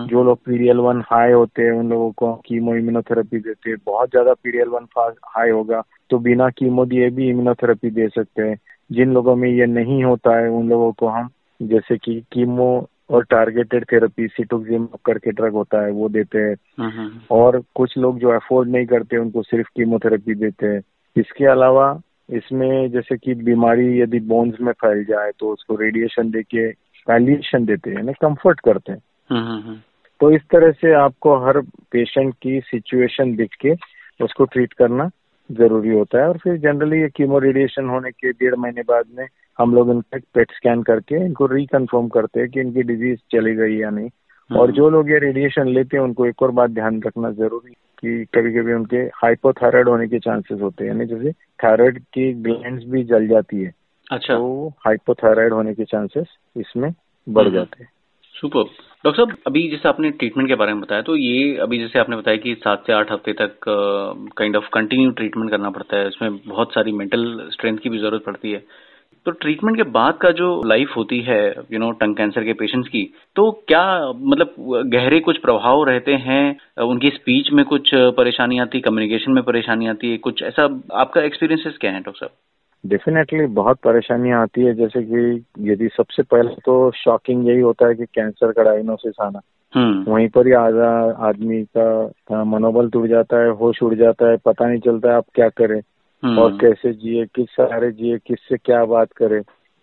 जो 0.06 0.22
लोग 0.24 0.38
पीडीएल 0.46 0.76
वन 0.76 1.00
हाई 1.06 1.32
होते 1.32 1.62
हैं 1.62 1.72
उन 1.72 1.88
लोगों 1.90 2.10
को 2.12 2.32
कीमो 2.46 2.74
इम्यूनोथेरेपी 2.74 3.38
देते 3.38 3.70
हैं। 3.70 3.78
बहुत 3.86 4.10
ज़्यादा 4.10 4.32
पीडीएल 4.34 4.68
वन 4.68 4.86
हाई 5.26 5.50
होगा 5.50 5.82
तो 6.10 6.18
बिना 6.18 6.48
कीमो 6.50 6.84
दिए 6.86 7.10
भी 7.10 7.28
इम्यूनोथेरेपी 7.30 7.90
दे 7.90 8.08
सकते 8.08 8.42
हैं। 8.42 8.56
जिन 8.92 9.12
लोगों 9.12 9.36
में 9.36 9.48
ये 9.48 9.66
नहीं 9.66 10.02
होता 10.04 10.36
है 10.38 10.48
उन 10.48 10.68
लोगों 10.68 10.92
को 10.92 11.08
हम 11.08 11.28
जैसे 11.60 11.96
कि 11.96 12.20
कीमो 12.32 12.68
और 13.10 13.24
टारगेटेड 13.24 13.84
थेरेपी 13.84 14.26
सिटोक्सिम 14.28 14.86
करके 15.04 15.32
ड्रग 15.32 15.52
होता 15.52 15.84
है 15.84 15.90
वो 15.92 16.08
देते 16.08 16.38
हैं 16.38 16.56
हम्म। 16.80 17.10
और 17.30 17.62
कुछ 17.74 17.96
लोग 17.98 18.18
जो 18.18 18.30
अफोर्ड 18.30 18.70
नहीं 18.70 18.86
करते 18.86 19.16
उनको 19.16 19.42
सिर्फ़ 19.42 19.68
कीमोथेरेपी 19.76 20.34
देते 20.34 20.66
हैं 20.66 20.82
इसके 21.16 21.44
अलावा 21.46 21.88
इसमें 22.32 22.90
जैसे 22.90 23.16
कि 23.16 23.34
बीमारी 23.42 24.00
यदि 24.00 24.20
बोन्स 24.26 24.60
में 24.60 24.72
फैल 24.74 25.04
जाए 25.04 25.30
तो 25.38 25.52
उसको 25.52 25.74
रेडिएशन 25.76 26.30
देके 26.30 26.70
पैलिएशन 27.06 27.64
देते 27.64 27.90
हैं 27.90 28.12
कंफर्ट 28.14 28.60
करते 28.60 28.92
हैं 28.92 29.00
हम्म, 29.30 29.42
हम्म, 29.42 29.62
हम्म। 29.62 29.80
तो 30.20 30.30
इस 30.30 30.42
तरह 30.52 30.70
से 30.72 30.92
आपको 30.94 31.36
हर 31.38 31.60
पेशेंट 31.92 32.34
की 32.42 32.60
सिचुएशन 32.60 33.34
देख 33.36 33.54
के 33.60 33.72
उसको 34.20 34.44
ट्रीट 34.44 34.72
करना 34.72 35.08
ज़रूरी 35.50 35.90
होता 35.90 36.18
है 36.18 36.28
और 36.28 36.38
फिर 36.38 36.56
जनरली 36.56 37.00
ये 37.00 37.08
कीमो 37.08 37.38
रेडिएशन 37.38 37.88
होने 37.88 38.10
के 38.10 38.32
डेढ़ 38.32 38.54
महीने 38.54 38.82
बाद 38.82 39.06
में 39.16 39.26
हम 39.58 39.74
लोग 39.74 39.90
इनका 39.90 40.18
पेट 40.34 40.52
स्कैन 40.52 40.82
करके 40.82 41.24
इनको 41.24 41.46
रिकन्फर्म 41.46 42.08
करते 42.08 42.40
हैं 42.40 42.48
कि 42.50 42.60
इनकी 42.60 42.82
डिज़ीज़ 42.82 43.18
चली 43.32 43.54
गई 43.54 43.76
या 43.76 43.90
नहीं। 43.90 44.10
और 44.50 44.70
जो 44.70 44.88
लोग 44.90 45.10
ये 45.10 45.18
रेडिएशन 45.18 45.68
लेते 45.68 45.96
हैं 45.96 46.04
उनको 46.04 46.26
एक 46.26 46.42
और 46.42 46.50
बात 46.50 46.70
ध्यान 46.70 47.00
रखना 47.02 47.30
ज़रूरी 47.32 47.72
कि 48.00 48.24
कभी 48.34 48.52
कभी 48.52 48.72
उनके 48.72 48.96
हाइपोथायराइड 48.96 49.88
होने 49.88 50.06
के 50.08 50.18
चांसेस 50.18 50.60
होते 50.60 50.84
हैं। 50.84 50.90
यानी 50.90 51.06
जैसे 51.06 51.32
थायराइड 51.60 51.98
की 52.14 52.32
ग्लैंड 52.42 52.82
भी 52.90 53.02
जल 53.04 53.26
जाती 53.28 53.62
है 53.62 53.72
अच्छा। 54.10 54.34
तो 54.34 54.68
हाइपोथायराइड 54.86 55.52
होने 55.52 55.74
के 55.74 55.84
चांसेस 55.84 56.26
इसमें 56.56 56.92
बढ़ 57.26 57.44
हम्म। 57.44 57.54
जाते 57.54 57.82
हैं। 57.82 57.88
सुपर 58.34 58.62
डॉक्टर 59.04 59.16
साहब 59.16 59.36
अभी 59.46 59.68
जैसे 59.70 59.88
आपने 59.88 60.10
ट्रीटमेंट 60.10 60.48
के 60.48 60.54
बारे 60.54 60.72
में 60.72 60.80
बताया 60.82 61.02
तो 61.02 61.16
ये 61.16 61.56
अभी 61.56 61.78
जैसे 61.78 61.98
आपने 61.98 62.16
बताया 62.16 62.36
कि 62.36 62.54
सात 62.54 62.82
से 62.86 62.92
आठ 62.92 63.12
हफ़्ते 63.12 63.32
तक 63.32 63.56
काइंड 64.38 64.56
ऑफ़ 64.56 64.68
कंटिन्यू 64.74 65.10
ट्रीटमेंट 65.10 65.50
करना 65.50 65.70
पड़ता 65.70 65.96
है। 65.96 66.08
इसमें 66.08 66.38
बहुत 66.48 66.72
सारी 66.72 66.92
मेंटल 66.92 67.48
स्ट्रेंथ 67.52 67.78
की 67.78 67.88
भी 67.88 67.98
ज़रूरत 67.98 68.24
पड़ती 68.24 68.52
है। 68.52 68.62
तो 69.26 69.30
ट्रीटमेंट 69.30 69.76
के 69.76 69.82
बाद 69.90 70.14
का 70.14 70.30
जो 70.30 70.48
लाइफ 70.66 70.96
होती 70.96 71.20
है 71.20 71.42
यू 71.72 71.78
नो 71.78 71.90
टंग 71.90 72.16
कैंसर 72.16 72.44
के 72.44 72.52
पेशेंट्स 72.52 72.88
की 72.88 73.02
तो 73.36 73.50
क्या 73.68 73.84
मतलब 74.12 74.54
गहरे 74.86 75.20
कुछ 75.20 75.38
प्रभाव 75.38 75.84
रहते 75.84 76.12
हैं 76.12 76.84
उनकी 76.84 77.10
स्पीच 77.10 77.50
में 77.52 77.64
कुछ 77.64 77.90
परेशानी 77.94 78.58
आती 78.58 78.78
है 78.78 78.82
कम्युनिकेशन 78.82 79.32
में 79.32 79.42
परेशानी 79.44 79.86
आती 79.86 80.10
है 80.10 80.18
कुछ 80.18 80.42
ऐसा 80.42 80.64
आपका 80.92 81.22
एक्सपीरियंसेस 81.22 81.78
क्या 81.80 81.92
है 81.92 82.00
डॉक्टर 82.00 82.26
साहब 82.26 82.36
डेफिनेटली 82.84 83.46
बहुत 83.46 83.78
परेशानियाँ 83.84 84.42
आती 84.42 84.64
है 84.64 84.74
जैसे 84.74 85.02
कि 85.02 85.44
यदि 85.70 85.88
सबसे 85.88 86.22
पहले 86.22 86.54
तो 86.54 86.90
शॉकिंग 86.94 87.48
यही 87.48 87.60
होता 87.60 87.88
है 87.88 87.94
कि 87.94 88.04
कैंसर 88.04 88.52
का 88.52 88.62
डायग्नोसिस 88.62 89.20
आना 89.22 89.40
हम्म। 89.74 90.12
वहीं 90.12 90.28
पर 90.28 90.46
ही 90.46 90.52
आधा 90.52 90.90
आदमी 91.28 91.62
का 91.76 92.44
मनोबल 92.44 92.88
टूट 92.88 93.08
जाता 93.08 93.40
है 93.42 93.50
होश 93.50 93.82
उड़ 93.82 93.94
जाता 93.94 94.30
है 94.30 94.36
पता 94.36 94.68
नहीं 94.68 94.80
चलता 94.80 95.10
है 95.10 95.16
आप 95.16 95.24
क्या 95.34 95.48
करें। 95.48 95.80
और 96.24 96.56
कैसे 96.60 96.92
जिए 96.92 97.24
किस 97.24 97.48
सहारे 97.50 97.90
जिए 97.92 98.18
किससे 98.18 98.56
क्या 98.56 98.84
बात 98.84 99.12
करे। 99.12 99.42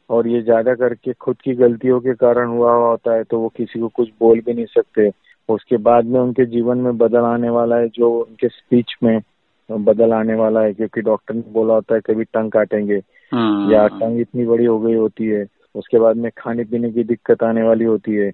और 0.09 0.27
ये 0.27 0.41
ज़्यादा 0.41 0.73
करके 0.75 1.13
खुद 1.13 1.37
की 1.43 1.53
गलतियों 1.53 1.99
के 1.99 2.13
कारण 2.13 2.47
हुआ 2.47 2.73
हुआ 2.73 2.89
होता 2.89 3.13
है 3.13 3.23
तो 3.23 3.39
वो 3.39 3.49
किसी 3.49 3.79
को 3.79 3.87
कुछ 3.87 4.09
बोल 4.19 4.39
भी 4.39 4.53
नहीं 4.53 4.65
सकते। 4.65 5.11
उसके 5.49 5.77
बाद 5.77 6.05
में 6.05 6.19
उनके 6.19 6.45
जीवन 6.45 6.77
में 6.77 6.97
बदल 6.97 7.23
आने 7.25 7.49
वाला 7.49 7.75
है 7.75 7.87
जो 7.87 8.09
उनके 8.19 8.47
स्पीच 8.47 8.95
में 9.03 9.21
बदल 9.69 10.13
आने 10.13 10.33
वाला 10.33 10.61
है 10.61 10.73
क्योंकि 10.73 11.01
डॉक्टर 11.01 11.33
ने 11.33 11.43
बोला 11.51 11.73
होता 11.73 11.95
है 11.95 12.01
कभी 12.01 12.23
टंग 12.23 12.51
काटेंगे। 12.51 13.01
हम्म। 13.31 13.71
या 13.73 13.87
टंग 13.87 14.19
इतनी 14.21 14.45
बड़ी 14.45 14.65
हो 14.65 14.79
गई 14.79 14.93
होती 14.93 15.27
है 15.27 15.45
उसके 15.75 15.99
बाद 15.99 16.17
में 16.17 16.31
खाने 16.37 16.63
पीने 16.63 16.91
की 16.91 17.03
दिक्कत 17.03 17.43
आने 17.43 17.63
वाली 17.63 17.85
होती 17.85 18.15
है। 18.15 18.31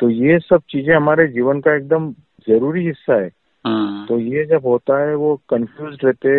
तो 0.00 0.08
ये 0.10 0.38
सब 0.38 0.62
चीज़ें 0.70 0.94
हमारे 0.96 1.26
जीवन 1.26 1.60
का 1.60 1.74
एकदम 1.76 2.10
ज़रूरी 2.48 2.86
हिस्सा 2.86 3.14
है। 3.14 3.30
हम्म। 3.64 4.06
तो 4.06 4.18
ये 4.18 4.44
जब 4.44 4.66
होता 4.66 5.08
है 5.08 5.14
वो 5.14 5.40
कंफ्यूज 5.48 5.98
रहते 6.04 6.30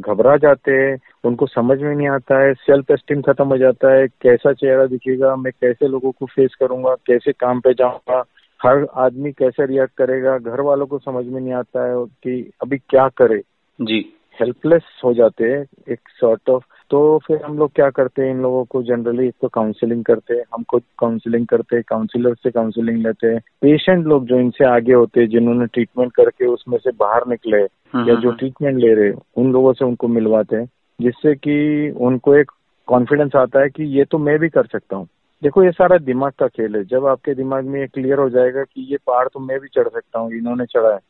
घबरा 0.00 0.36
जाते 0.36 0.72
हैं 0.72 0.98
उनको 1.24 1.46
समझ 1.46 1.78
में 1.78 1.94
नहीं 1.94 2.08
आता 2.08 2.40
है 2.40 2.54
सेल्फ 2.54 2.90
एस्टीम 2.90 3.22
खत्म 3.22 3.48
हो 3.48 3.56
जाता 3.56 3.92
है 3.92 4.08
कैसा 4.08 4.52
चेहरा 4.52 4.86
दिखेगा 4.86 5.36
मैं 5.36 5.52
कैसे 5.52 5.88
लोगों 5.88 6.12
को 6.12 6.26
फेस 6.26 6.54
करूँगा 6.60 6.94
कैसे 6.94 7.32
काम 7.32 7.60
पे 7.60 7.74
जाऊँगा 7.74 8.24
हर 8.62 8.86
आदमी 8.94 9.32
कैसे 9.32 9.66
रिएक्ट 9.66 9.92
करेगा 9.98 10.38
घर 10.38 10.60
वालों 10.60 10.86
को 10.86 10.98
समझ 10.98 11.26
में 11.26 11.40
नहीं 11.40 11.52
आता 11.52 11.86
है 11.86 12.04
कि 12.04 12.50
अभी 12.62 12.78
क्या 12.78 13.08
करे। 13.08 13.42
जी। 13.80 14.18
हेल्पलेस 14.40 14.82
हो 15.04 15.14
जाते 15.14 15.44
हैं 15.44 15.66
एक 15.88 16.00
सॉर्ट 16.08 16.50
ऑफ़ 16.50 16.64
तो 16.92 17.18
फिर 17.18 17.42
हम 17.42 17.58
लोग 17.58 17.72
क्या 17.72 17.90
करते 17.90 18.22
हैं 18.22 18.30
इन 18.30 18.40
लोगों 18.42 18.64
को 18.64 18.82
जनरली 18.82 19.30
तो 19.30 19.48
काउंसलिंग 19.48 20.04
करते 20.04 20.34
हैं 20.34 20.42
हम 20.54 20.62
खुद 20.62 20.82
काउंसलिंग 20.98 21.46
करते 21.46 21.76
हैं 21.76 21.84
काउंसलर 21.88 22.34
से 22.34 22.50
काउंसलिंग 22.50 22.98
लेते 23.06 23.26
हैं। 23.26 23.38
पेशेंट 23.62 24.06
लोग 24.06 24.26
जो 24.26 24.38
इनसे 24.38 24.64
आगे 24.64 24.92
होते 24.92 25.20
हैं 25.20 25.28
जिन्होंने 25.28 25.66
ट्रीटमेंट 25.66 26.12
करके 26.12 26.46
उसमें 26.46 26.78
से 26.78 26.90
बाहर 26.90 27.26
निकले 27.28 27.58
हम्म, 27.58 28.08
या 28.08 28.14
जो 28.14 28.30
ट्रीटमेंट 28.30 28.74
हम्म। 28.74 28.86
ले 28.86 28.94
रहे 28.94 29.12
उन 29.36 29.52
लोगों 29.52 29.72
से 29.72 29.84
उनको 29.84 30.08
मिलवाते 30.08 30.56
हैं 30.56 30.68
जिससे 31.00 31.34
कि 31.34 31.90
उनको 32.00 32.34
एक 32.34 32.50
कॉन्फिडेंस 32.88 33.36
आता 33.36 33.60
है 33.60 33.68
कि 33.68 33.84
ये 33.98 34.04
तो 34.04 34.18
मैं 34.18 34.38
भी 34.38 34.48
कर 34.48 34.66
सकता 34.66 34.96
हूँ। 34.96 35.08
देखो 35.42 35.64
ये 35.64 35.70
सारा 35.70 35.98
दिमाग 35.98 36.32
का 36.38 36.46
खेल 36.46 36.76
है। 36.76 36.84
जब 36.84 37.06
आपके 37.06 37.34
दिमाग 37.34 37.64
में 37.64 37.80
ये 37.80 37.86
क्लियर 37.86 38.18
हो 38.18 38.28
जाएगा 38.30 38.62
कि 38.62 38.86
ये 38.90 38.96
पहाड़ 39.06 39.28
तो 39.28 39.40
मैं 39.40 39.60
भी 39.60 39.68
चढ़ 39.68 39.88
सकता 39.88 40.18
हूँ 40.18 40.32
इन्होंने 40.32 40.66
चढ़ा 40.66 40.92
है। 40.92 41.00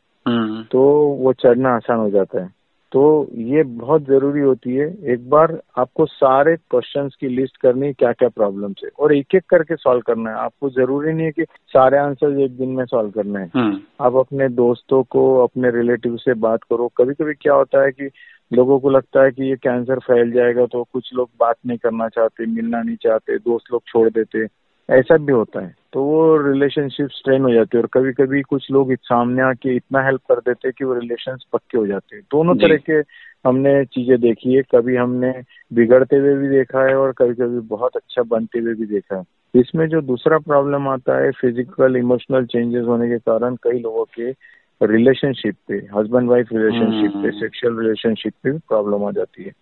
तो 0.62 0.82
वो 1.18 1.32
चढ़ना 1.32 1.76
आसान 1.76 1.98
हो 1.98 2.10
जाता 2.10 2.42
है। 2.42 2.61
तो 2.92 3.28
ये 3.34 3.62
बहुत 3.62 4.02
ज़रूरी 4.02 4.40
होती 4.40 4.74
है। 4.74 5.12
एक 5.12 5.30
बार 5.30 5.62
आपको 5.78 6.06
सारे 6.06 6.56
क्वेश्चंस 6.56 7.16
की 7.20 7.28
लिस्ट 7.28 7.56
करनी 7.56 7.92
क्या 7.92 8.12
क्या 8.12 8.28
प्रॉब्लम 8.28 8.74
है। 8.84 8.90
और 8.98 9.14
एक 9.14 9.26
एक 9.34 9.42
करके 9.48 9.76
सॉल्व 9.76 10.00
करना 10.00 10.30
है। 10.30 10.36
आपको 10.36 10.70
ज़रूरी 10.70 11.12
नहीं 11.12 11.26
है 11.26 11.32
कि 11.32 11.42
सारे 11.66 11.98
आंसर 11.98 12.40
एक 12.40 12.56
दिन 12.56 12.68
में 12.68 12.84
सॉल्व 12.84 13.10
करना 13.10 13.40
है। 13.40 13.50
हम्म। 13.54 13.80
आप 14.00 14.14
अपने 14.16 14.48
दोस्तों 14.48 15.02
को 15.02 15.38
अपने 15.38 15.70
रिलेटिव 15.70 16.16
से 16.16 16.34
बात 16.34 16.62
करो। 16.62 16.88
कभी 16.88 17.14
कभी 17.14 17.34
क्या 17.34 17.54
होता 17.54 17.84
है 17.84 17.90
कि 17.90 18.10
लोगों 18.52 18.80
को 18.80 18.90
लगता 18.90 19.24
है 19.24 19.30
कि 19.30 19.44
ये 19.44 19.56
कैंसर 19.56 19.98
फैल 19.98 20.32
जाएगा 20.32 20.66
तो 20.66 20.86
कुछ 20.92 21.14
लोग 21.14 21.30
बात 21.40 21.56
नहीं 21.66 21.78
करना 21.78 22.08
चाहते 22.08 22.46
मिलना 22.46 22.82
नहीं 22.82 22.96
चाहते 22.96 23.38
दोस्त 23.38 23.72
लोग 23.72 23.82
छोड़ 23.86 24.08
देते। 24.08 24.61
ऐसा 24.90 25.16
भी 25.16 25.32
होता 25.32 25.60
है। 25.60 25.74
तो 25.92 26.02
वो 26.02 26.52
रिलेशनशिप 26.52 27.08
स्ट्रेन 27.10 27.42
हो 27.42 27.52
जाती 27.52 27.76
है 27.76 27.82
और 27.82 27.88
कभी 27.92 28.12
कभी 28.12 28.42
कुछ 28.42 28.70
लोग 28.70 28.94
सामने 28.94 29.42
आके 29.42 29.76
इतना 29.76 30.04
हेल्प 30.04 30.20
कर 30.20 30.34
देते 30.34 30.68
हैं 30.68 30.74
कि 30.78 30.84
वो 30.84 30.94
रिलेशन 30.94 31.36
पक्के 31.52 31.78
हो 31.78 31.86
जाते 31.86 32.16
हैं। 32.16 32.24
दोनों 32.32 32.54
तरह 32.54 32.76
के 32.76 32.92
हमने 33.48 33.84
चीज़ें 33.84 34.20
देखी 34.20 34.54
है। 34.54 34.62
कभी 34.62 34.96
हमने 34.96 35.32
बिगड़ते 35.72 36.16
हुए 36.16 36.34
भी 36.34 36.48
देखा 36.48 36.86
है 36.88 36.96
और 36.96 37.12
कभी 37.12 37.34
कभी 37.34 37.60
बहुत 37.68 37.96
अच्छा 37.96 38.22
बनते 38.22 38.58
हुए 38.58 38.74
भी 38.74 38.86
देखा 38.86 39.16
है। 39.16 39.22
इसमें 39.54 39.88
जो 39.88 40.00
दूसरा 40.00 40.38
प्रॉब्लम 40.38 40.88
आता 40.88 41.18
है 41.18 41.30
फ़िज़िकल 41.30 41.96
इमोशनल 41.96 42.46
चेंजेस 42.46 42.84
होने 42.84 43.08
के 43.08 43.18
कारण 43.18 43.56
कई 43.56 43.78
लोगों 43.78 44.04
के 44.04 44.30
रिलेशनशिप 44.86 45.56
पे 45.68 45.74
हस्बैंड 45.74 46.28
वाइफ 46.28 46.48
रिलेशनशिप 46.52 47.22
पे 47.22 47.30
सेक्सुअल 47.40 47.72
हम्म। 47.72 47.82
रिलेशनशिप 47.82 48.32
पे 48.42 48.50
भी 48.50 48.58
प्रॉब्लम 48.58 49.04
आ 49.04 49.10
जाती 49.10 49.44
है। 49.44 49.52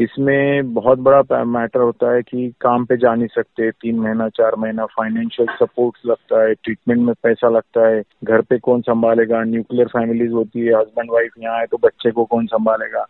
इसमें 0.00 0.74
बहुत 0.74 0.98
बड़ा 0.98 1.44
मैटर 1.44 1.80
होता 1.80 2.14
है 2.14 2.22
कि 2.22 2.52
काम 2.60 2.84
पे 2.84 2.96
जा 2.96 3.14
नहीं 3.14 3.26
सकते 3.26 3.70
तीन 3.70 3.98
महीना 3.98 4.28
चार 4.28 4.56
महीना 4.58 4.84
फाइनेंशियल 4.86 5.48
सपोर्ट 5.60 5.96
लगता 6.06 6.42
है 6.42 6.54
ट्रीटमेंट 6.54 7.00
में 7.00 7.14
पैसा 7.22 7.48
लगता 7.48 7.86
है 7.88 8.02
घर 8.24 8.40
पे 8.40 8.58
कौन 8.58 8.80
संभालेगा 8.80 9.42
न्यूक्लियर 9.44 9.86
फैमिलीज़ 9.86 10.32
होती 10.32 10.60
है 10.60 10.74
हस्बैंड 10.74 11.10
वाइफ 11.10 11.32
यहाँ 11.38 11.58
है 11.58 11.66
तो 11.66 11.78
बच्चे 11.82 12.10
को 12.10 12.24
कौन 12.24 12.46
संभालेगा? 12.46 13.06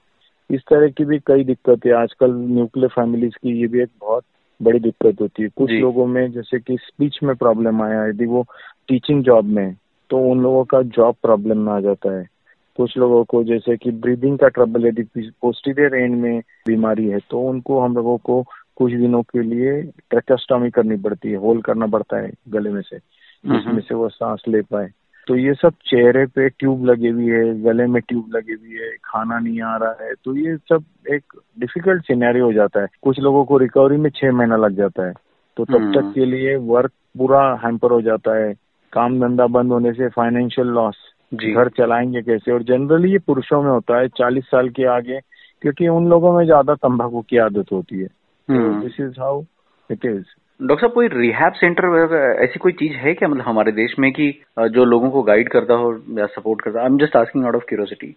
इस 0.50 0.60
तरह 0.60 0.88
की 0.88 1.04
भी 1.04 1.18
कई 1.18 1.44
दिक्कतें 1.44 1.92
आजकल 1.92 2.34
न्यूक्लियर 2.34 2.88
फैमिलीज़ 2.88 3.34
की 3.34 3.60
ये 3.60 3.66
भी 3.66 3.82
एक 3.82 3.90
बहुत 4.00 4.24
बड़ी 4.62 4.78
दिक्कत 4.78 5.20
होती 5.20 5.42
है। 5.42 5.48
कुछ 5.48 5.70
लोगों 5.70 6.06
में 6.06 6.30
जैसे 6.32 6.58
कि 6.58 6.76
स्पीच 6.76 7.18
में 7.22 7.34
प्रॉब्लम 7.36 7.82
आया 7.82 8.06
यदि 8.06 8.26
वो 8.26 8.46
टीचिंग 8.88 9.22
जॉब 9.24 9.44
में 9.44 9.74
तो 10.10 10.18
उन 10.30 10.42
लोगों 10.42 10.64
का 10.64 10.82
जॉब 10.82 11.14
प्रॉब्लम 11.22 11.58
में 11.58 11.72
आ 11.72 11.80
जाता 11.80 12.18
है। 12.18 12.26
कुछ 12.76 12.96
लोगों 12.98 13.24
को 13.24 13.44
जैसे 13.44 13.76
कि 13.76 13.90
ब्रीदिंग 13.90 14.38
का 14.38 14.48
ट्रबल 14.48 14.86
यदि 14.86 15.02
पोस्टीरियर 15.42 15.94
एंड 15.94 16.16
में 16.16 16.40
बीमारी 16.66 17.08
है 17.08 17.18
तो 17.30 17.40
उनको 17.40 17.80
हम 17.80 17.94
लोगों 17.94 18.16
को 18.18 18.42
कुछ 18.76 18.92
दिनों 18.92 19.22
के 19.22 19.42
लिए 19.42 19.82
ट्रेकोस्टॉमी 19.82 20.70
करनी 20.70 20.96
पड़ती 20.96 21.30
है 21.30 21.36
होल 21.36 21.60
करना 21.60 21.86
पड़ता 21.86 22.16
है 22.16 22.30
गले 22.48 22.70
में 22.70 22.82
से 22.82 22.96
जिसमें 23.44 23.80
से 23.80 23.94
वो 23.94 24.08
सांस 24.08 24.42
ले 24.48 24.62
पाए। 24.62 24.88
तो 25.26 25.36
ये 25.36 25.54
सब 25.54 25.72
चेहरे 25.86 26.26
पे 26.26 26.48
ट्यूब 26.48 26.84
लगी 26.86 27.08
हुई 27.08 27.26
है 27.26 27.62
गले 27.62 27.86
में 27.86 28.02
ट्यूब 28.02 28.36
लगी 28.36 28.52
हुई 28.52 28.78
है 28.80 28.90
खाना 29.04 29.38
नहीं 29.38 29.60
आ 29.62 29.76
रहा 29.76 30.04
है 30.04 30.12
तो 30.24 30.36
ये 30.36 30.56
सब 30.56 30.84
एक 31.10 31.22
डिफ़िकल्ट 31.60 32.02
सिनेरी 32.02 32.40
हो 32.40 32.52
जाता 32.52 32.80
है। 32.80 32.86
कुछ 33.02 33.20
लोगों 33.20 33.44
को 33.44 33.58
रिकवरी 33.58 33.96
में 33.96 34.10
छह 34.10 34.32
महीना 34.32 34.56
लग 34.56 34.76
जाता 34.76 35.06
है 35.06 35.12
तो 35.56 35.64
तब 35.64 35.92
तक 35.92 35.98
हम्म। 35.98 36.12
के 36.12 36.24
लिए 36.24 36.56
वर्क 36.56 36.92
पूरा 37.18 37.60
हैम्पर 37.64 37.90
हो 37.90 38.00
जाता 38.02 38.36
है 38.36 38.52
काम 38.92 39.20
धंधा 39.20 39.46
बंद 39.46 39.72
होने 39.72 39.92
से 39.92 40.08
फाइनेंशियल 40.08 40.66
लॉस 40.66 40.96
घर 41.34 41.68
चलाएँगे 41.68 42.22
कैसे? 42.22 42.52
और 42.52 42.62
जनरली 42.62 43.12
ये 43.12 43.18
पुरुषों 43.18 43.62
में 43.62 43.70
होता 43.70 43.98
है 43.98 44.08
चालीस 44.08 44.44
साल 44.44 44.68
के 44.68 44.84
आगे 44.84 45.20
क्योंकि 45.62 45.88
उन 45.88 46.08
लोगों 46.08 46.38
में 46.38 46.44
ज़्यादा 46.44 46.74
तंबाकू 46.74 47.20
की 47.20 47.36
आदत 47.36 47.72
होती 47.72 47.98
है। 47.98 48.08
This 48.50 49.00
is 49.00 49.20
how 49.20 49.42
it 49.90 50.04
is 50.04 50.24
doctor 50.66 50.80
साहब 50.80 50.92
कोई 50.92 51.08
रिहैब 51.08 51.52
सेंटर 51.52 52.14
ऐसी 52.42 52.58
कोई 52.58 52.72
चीज़ 52.72 52.92
है 52.92 53.14
क्या 53.14 53.28
मतलब 53.28 53.44
हमारे 53.46 53.72
देश 53.72 53.94
में 53.98 54.12
कि 54.12 54.42
जो 54.58 54.84
लोगों 54.84 55.10
को 55.10 55.22
गाइड 55.22 55.48
करता 55.48 55.74
हो 55.74 55.92
या 56.18 56.26
सपोर्ट 56.26 56.60
करता 56.60 56.80
I 56.80 56.86
am 56.86 56.98
just 56.98 57.16
asking 57.16 57.44
out 57.44 57.54
of 57.56 57.64
curiosity 57.68 58.16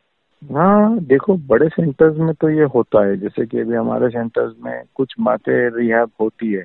हाँ 0.54 1.00
देखो 1.00 1.38
बड़े 1.38 1.70
सेंटर्स 1.70 2.18
में 2.18 2.34
तो 2.34 2.50
ये 2.50 2.64
होता 2.64 3.06
है। 3.06 3.18
जैसे 3.18 3.46
कि 3.46 3.60
अभी 3.60 3.76
हमारे 3.76 4.10
सेंटर्स 4.10 4.54
में 4.66 4.84
कुछ 4.96 5.14
बातें 5.20 5.70
रिहैब 5.78 6.10
होती 6.22 6.52
है। 6.52 6.64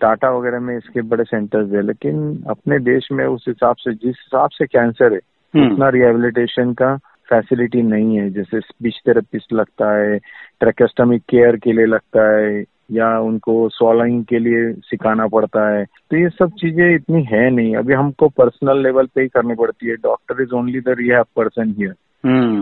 टाटा 0.00 0.30
वगैरह 0.30 0.60
में 0.60 0.76
इसके 0.76 1.02
बड़े 1.02 1.24
सेंटर्स 1.24 1.72
है 1.72 1.82
लेकिन 1.82 2.44
अपने 2.50 2.78
देश 2.78 3.08
में 3.12 3.26
उस 3.26 3.44
हिसाब 3.48 3.76
से 3.76 3.92
जिस 3.92 4.06
हिसाब 4.06 4.50
से 4.50 4.66
कैंसर 4.66 5.04
है 5.04 5.18
हम्म। 5.18 5.39
उतना 5.56 5.88
रिहेबिलिटेशन 5.88 6.72
का 6.72 6.96
फैसिलिटी 7.30 7.82
नहीं 7.82 8.18
है। 8.18 8.30
जैसे 8.30 8.60
स्पीच 8.60 9.00
थेरेपिस्ट 9.08 9.52
लगता 9.52 9.96
है 9.96 10.18
ट्रेकेस्टमिक 10.60 11.22
केयर 11.22 11.56
के 11.56 11.72
लिए 11.72 11.86
लगता 11.86 12.36
है 12.36 12.64
या 12.92 13.18
उनको 13.18 13.68
सॉलिंग 13.68 14.24
के 14.24 14.38
लिए 14.38 14.72
सिखाना 14.72 15.26
पड़ता 15.26 15.76
है। 15.76 15.84
तो 15.84 16.16
ये 16.16 16.28
सब 16.28 16.50
चीज़ें 16.50 16.94
इतनी 16.94 17.22
है 17.22 17.50
नहीं। 17.50 17.76
अभी 17.76 17.94
हमको 17.94 18.28
पर्सनल 18.28 18.82
लेवल 18.82 19.06
पे 19.06 19.22
ही 19.22 19.28
करनी 19.28 19.54
पड़ती 19.54 19.86
है। 19.86 19.96
Doctor 19.96 20.42
is 20.42 20.54
only 20.54 20.80
the 20.80 20.88
rehab 20.88 21.24
person 21.36 21.74
here 21.78 21.94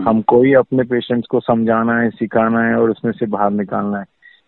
हमको 0.07 0.43
ही 0.43 0.53
अपने 0.53 0.83
पेशेंट्स 0.83 1.27
को 1.27 1.39
समझाना 1.39 1.99
है 1.99 2.09
सिखाना 2.09 2.63
है 2.63 2.75
और 2.75 2.89
उसमें 2.89 3.11
से 3.11 3.25
बाहर 3.25 3.51
निकालना 3.51 3.99
है। 3.99 4.05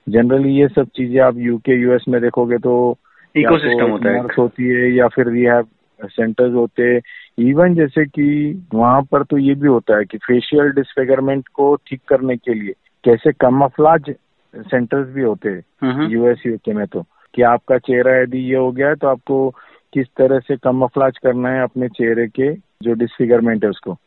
जनरली 0.09 0.49
ये 0.49 0.67
सब 0.67 0.87
चीज़ें 0.95 1.19
आप 1.21 1.33
यूके 1.37 1.75
यूएस 1.75 2.05
में 2.09 2.21
देखोगे 2.21 2.57
तो 2.57 2.97
इकोसिस्टम 3.35 3.85
तो 3.85 3.91
होता 3.91 4.09
है 4.09 4.21
होती 4.39 4.63
है 4.63 4.91
या 4.91 5.07
फिर 5.07 5.27
रिहैब 5.27 5.65
सेंटर्स 6.05 6.53
होते 6.53 6.99
इवन 7.37 7.75
जैसे 7.75 8.05
कि 8.05 8.65
वहाँ 8.73 9.01
पर 9.01 9.23
तो 9.23 9.37
ये 9.37 9.55
भी 9.55 9.67
होता 9.67 9.97
है 9.97 10.05
कि 10.05 10.17
फेशियल 10.17 10.69
डिस्फिगरमेंट 10.69 11.47
को 11.47 11.75
ठीक 11.75 12.01
करने 12.07 12.37
के 12.37 12.53
लिए 12.53 12.73
कैसे 13.03 13.31
कमफ्लाज 13.31 14.01
सेंटर्स 14.55 15.09
भी 15.09 15.21
होते 15.21 15.49
हैं। 15.49 15.63
यूएस 16.09 16.43
यूके 16.45 16.73
में 16.73 16.87
तो। 16.87 17.05
कि 17.33 17.41
आपका 17.41 17.77
चेहरा 17.77 18.21
यदि 18.21 18.37
ये 18.37 18.55
हो 18.55 18.71
गया 18.71 18.87
है 18.87 18.95
तो 18.95 19.07
आपको 19.07 19.49
किस 19.93 20.07
तरह 20.07 20.39
से 20.39 20.57
कमफ्लाज 20.57 21.17
करना 21.17 21.49
है 21.49 21.63
अपने 21.63 21.87
चेहरे 21.87 22.27
के 22.27 22.53
जो 22.53 22.93
डिस्फिगरमेंट 22.93 23.63
है 23.63 23.69
उसको। 23.69 23.97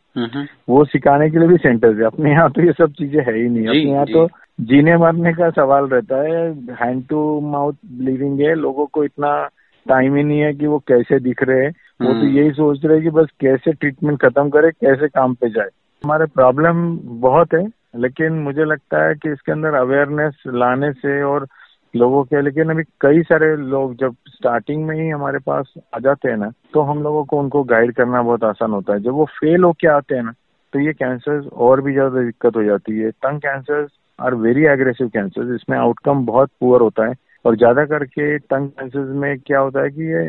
वो 0.69 0.85
सिखाने 0.85 1.31
के 1.31 1.39
लिए 1.39 1.49
भी 1.49 1.57
सेंटर्स 1.57 1.99
है। 1.99 2.05
अपने 2.05 2.31
यहाँ 2.31 2.51
तो 2.51 2.63
ये 2.63 2.73
सब 2.73 2.93
चीज़ें 2.93 3.25
है 3.25 3.37
ही 3.37 3.49
नहीं। 3.49 3.67
अपने 3.67 3.93
यहाँ 3.93 4.07
तो 4.07 4.29
जीने 4.61 4.97
मरने 4.97 5.33
का 5.33 5.51
सवाल 5.51 5.85
रहता 5.85 6.17
है। 6.17 6.53
हैंड 6.53 7.07
टू 7.07 7.41
माउथ 7.41 7.75
ब्लीविंग 7.93 8.41
है। 8.41 8.55
लोगों 8.55 8.87
को 8.87 9.05
इतना 9.05 9.49
टाइम 9.89 10.17
ही 10.17 10.23
नहीं 10.23 10.41
है 10.41 10.53
कि 10.55 10.67
वो 10.67 10.79
कैसे 10.79 11.19
दिख 11.19 11.43
रहे 11.43 11.65
हैं। 11.65 11.73
वो 12.01 12.09
तो 12.09 12.15
हम्म। 12.15 12.29
यही 12.29 12.51
सोच 12.53 12.85
रहे 12.85 12.95
हैं 12.95 13.03
कि 13.05 13.11
बस 13.11 13.27
कैसे 13.41 13.73
ट्रीटमेंट 13.73 14.21
खत्म 14.21 14.49
करे 14.51 14.71
कैसे 14.73 15.09
काम 15.09 15.35
पे 15.35 15.49
जाए। 15.51 15.69
हमारे 16.05 16.27
प्रॉब्लम 16.35 16.87
बहुत 17.21 17.55
है 17.55 17.67
लेकिन 17.97 18.33
मुझे 18.41 18.65
लगता 18.65 19.05
है 19.05 19.15
कि 19.15 19.33
इसके 19.33 19.53
अंदर 19.53 19.75
अवेयरनेस 19.75 20.43
लाने 20.55 20.93
से 20.93 21.23
और 21.23 21.47
लोगों 21.95 22.23
के 22.25 22.41
लेकिन 22.43 22.71
अभी 22.71 22.83
कई 23.01 23.23
सारे 23.23 23.55
लोग 23.59 23.95
जब 23.97 24.15
स्टार्टिंग 24.29 24.85
में 24.87 24.95
ही 24.97 25.09
हमारे 25.09 25.39
पास 25.39 25.73
आ 25.95 25.99
जाते 25.99 26.29
हैं 26.29 26.37
ना 26.37 26.51
तो 26.75 26.83
हम 26.83 27.03
लोगों 27.03 27.25
को 27.25 27.39
उनको 27.39 27.63
गाइड 27.65 27.93
करना 27.95 28.23
बहुत 28.23 28.45
आसान 28.45 28.73
होता 28.73 28.93
है। 28.93 29.01
जब 29.01 29.13
वो 29.13 29.25
फेल 29.33 29.65
होके 29.65 29.89
आते 29.89 30.15
हैं 30.15 30.23
ना 30.23 30.33
तो 30.73 30.81
ये 30.81 30.93
कैंसर 30.93 31.49
और 31.67 31.81
भी 31.81 31.93
ज़्यादा 31.93 32.23
दिक्कत 32.23 32.57
हो 32.57 32.63
जाती 32.65 32.99
है। 32.99 33.11
Tongue 33.23 33.41
cancer 33.41 33.87
are 34.19 34.35
very 34.37 34.65
aggressive 34.67 35.09
cancer 35.09 35.55
इसमें 35.55 35.77
आउटकम 35.79 36.25
बहुत 36.27 36.51
पुअर 36.61 36.81
होता 36.81 37.07
है। 37.09 37.15
और 37.45 37.57
ज़्यादा 37.57 37.85
करके 37.87 38.37
टंग 38.41 38.69
कैंसर 38.71 39.13
में 39.15 39.39
क्या 39.39 39.59
होता 39.61 39.83
है 39.83 39.91
कि 39.91 40.13
ये 40.13 40.29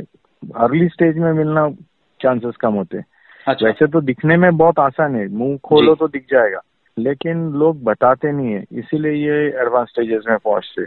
अर्ली 0.55 0.87
स्टेज 0.87 1.17
में 1.17 1.33
मिलना 1.33 1.69
चांसेस 2.21 2.55
कम 2.55 2.73
होते 2.73 2.97
हैं। 2.97 3.05
अच्छा। 3.47 3.65
वैसे 3.65 3.87
तो 3.87 4.01
दिखने 4.01 4.37
में 4.37 4.57
बहुत 4.57 4.79
आसान 4.79 5.15
है 5.15 5.27
मुँह 5.27 5.57
खोलो 5.57 5.95
तो 5.95 6.07
दिख 6.07 6.25
जाएगा। 6.31 6.59
लेकिन 6.99 7.49
लोग 7.49 7.83
बताते 7.83 8.31
नहीं 8.31 8.53
है 8.53 8.65
इसीलिए 8.71 9.11
ये 9.11 9.47
एडवांस 9.47 9.87
स्टेजेस 9.87 10.23
में 10.29 10.37
पहुँचते 10.37 10.81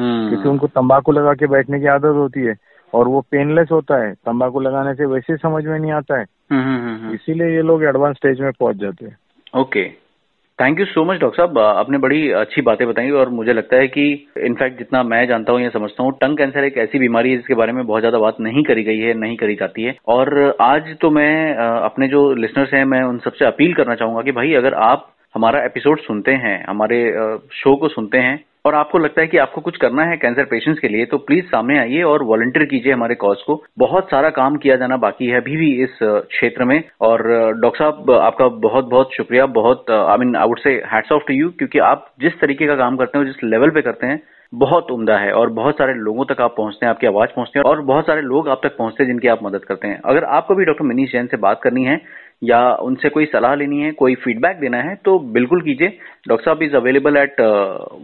हम्म। 0.00 0.28
क्योंकि 0.28 0.48
उनको 0.48 0.66
तंबाकू 0.66 1.12
लगा 1.12 1.34
के 1.34 1.46
बैठने 1.46 1.80
की 1.80 1.86
आदत 1.86 2.04
होती 2.04 2.40
है 2.40 2.54
और 2.94 3.08
वो 3.08 3.20
पेनलेस 3.20 3.68
होता 3.72 4.04
है 4.04 4.12
तंबाकू 4.12 4.60
लगाने 4.60 4.94
से 4.94 5.04
वैसे 5.04 5.36
समझ 5.36 5.64
में 5.64 5.78
नहीं 5.78 5.92
आता 5.92 6.18
है। 6.18 6.26
हम्म, 6.50 6.62
हम्म, 6.62 7.14
इसीलिए 7.14 7.56
ये 7.56 7.62
लोग 7.62 7.84
एडवांस 7.84 8.16
स्टेज 8.16 8.40
में 8.40 8.52
पहुँच 8.52 8.76
जाते 8.76 9.06
हैं। 9.06 9.18
Okay 9.60 10.07
thank 10.58 10.80
you 10.80 10.84
so 10.86 11.04
much 11.04 11.18
doctor 11.20 11.36
साहब। 11.36 11.58
आपने 11.58 11.98
बड़ी 11.98 12.30
अच्छी 12.34 12.62
बातें 12.62 12.86
बताई 12.88 13.10
और 13.18 13.28
मुझे 13.30 13.52
लगता 13.52 13.76
है 13.76 13.88
कि 13.88 14.06
इनफैक्ट 14.46 14.78
जितना 14.78 15.02
मैं 15.02 15.26
जानता 15.28 15.52
हूँ 15.52 15.60
या 15.60 15.68
समझता 15.70 16.02
हूँ 16.02 16.12
टंग 16.20 16.36
कैंसर 16.38 16.64
एक 16.64 16.78
ऐसी 16.78 16.98
बीमारी 16.98 17.30
है 17.30 17.36
जिसके 17.36 17.54
बारे 17.54 17.72
में 17.72 17.86
बहुत 17.86 18.00
ज़्यादा 18.00 18.18
बात 18.18 18.40
नहीं 18.40 18.62
करी 18.64 18.82
गई 18.84 18.98
है, 18.98 19.12
नहीं 19.14 19.36
करी 19.36 19.54
जाती 19.54 19.82
है। 19.82 19.94
और 20.08 20.56
आज 20.60 20.94
तो 21.00 21.10
मैं 21.10 21.54
अपने 21.56 22.08
जो 22.08 22.32
लिसनर्स 22.36 22.72
हैं, 22.74 22.84
मैं 22.84 23.02
उन 23.02 23.18
सबसे 23.18 23.44
अपील 23.44 23.74
करना 23.74 23.94
चाहूँगा 23.94 24.22
कि 24.22 24.32
भाई, 24.32 24.52
अगर 24.54 24.74
आप 24.74 25.08
हमारा 25.34 25.64
एपिसोड 25.64 26.00
सुनते 26.00 26.32
हैं, 26.34 26.64
हमारे 26.68 27.00
शो 27.54 27.76
को 27.76 27.88
सुनते 27.88 28.18
हैं 28.18 28.36
और 28.68 28.74
आपको 28.74 28.98
लगता 28.98 29.20
है 29.20 29.26
कि 29.26 29.38
आपको 29.38 29.60
कुछ 29.60 29.76
करना 29.76 30.02
है 30.04 30.16
कैंसर 30.18 30.44
पेशेंट्स 30.46 30.80
के 30.80 30.88
लिए 30.88 31.04
तो 31.06 31.18
प्लीज़ 31.20 31.44
सामने 31.46 31.78
आइए 31.78 32.02
और 32.04 32.22
वॉलंटियर 32.24 32.64
कीजिए 32.66 32.92
हमारे 32.92 33.14
कॉज 33.16 33.42
को। 33.42 33.62
बहुत 33.78 34.10
सारा 34.10 34.30
काम 34.32 34.56
किया 34.56 34.76
जाना 34.76 34.96
बाकी 34.98 35.26
है 35.26 35.40
अभी 35.40 35.56
भी 35.56 35.70
इस 35.84 35.98
क्षेत्र 36.02 36.64
में 36.64 36.82
और 37.00 37.22
डॉक्टर 37.60 37.78
साहब, 37.78 38.10
आपका 38.12 38.48
बहुत 38.62 38.88
बहुत 38.90 39.14
शुक्रिया। 39.14 39.46
बहुत 39.54 39.90
I 39.90 40.16
mean 40.16 40.36
I 40.36 40.48
would 40.48 40.58
say 40.60 40.70
hats 40.92 41.12
off 41.12 41.22
to 41.28 41.34
you 41.34 41.48
क्योंकि 41.58 41.78
आप 41.86 42.06
जिस 42.20 42.40
तरीके 42.40 42.66
का 42.66 42.76
काम 42.76 42.96
करते 42.96 43.18
हैं, 43.18 43.26
जिस 43.26 43.42
लेवल 43.44 43.70
पे 43.70 43.82
करते 43.82 44.06
हैं, 44.06 44.20
बहुत 44.52 44.90
उम्दा 44.90 45.16
है 45.18 45.32
और 45.32 45.50
बहुत 45.52 45.78
सारे 45.78 45.94
लोगों 45.96 46.24
तक 46.24 46.40
आप 46.40 46.54
पहुँचते 46.56 46.86
हैं, 46.86 46.90
आपकी 46.90 47.06
आवाज़ 47.06 47.30
पहुँचते 47.30 47.58
हैं 47.58 47.64
और 47.64 47.80
बहुत 47.84 48.06
सारे 48.06 48.20
लोग 48.22 48.48
आप 48.48 48.60
तक 48.62 48.76
पहुँचते 48.76 49.02
हैं 49.02 49.10
जिनकी 49.10 49.28
आप 49.28 49.42
मदद 49.42 49.64
करते 49.64 49.88
हैं। 49.88 50.00
अगर 50.04 50.24
आपको 50.36 50.54
भी 50.54 50.64
डॉक्टर 50.64 50.84
मिनीश 50.84 51.12
जैन 51.12 51.26
से 51.26 51.36
बात 51.38 51.60
करनी 51.62 51.84
है 51.84 52.00
या 52.42 52.58
उनसे 52.82 53.08
कोई 53.08 53.24
सलाह 53.26 53.54
लेनी 53.54 53.80
है, 53.80 53.90
कोई 53.92 54.14
फीडबैक 54.14 54.56
देना 54.60 54.80
है 54.82 54.94
तो 55.04 55.18
बिल्कुल 55.34 55.60
कीजिए। 55.62 55.88
डॉक्टर 56.28 56.44
साहब 56.44 56.62
is 56.62 56.76
available 56.76 57.16
at 57.16 57.40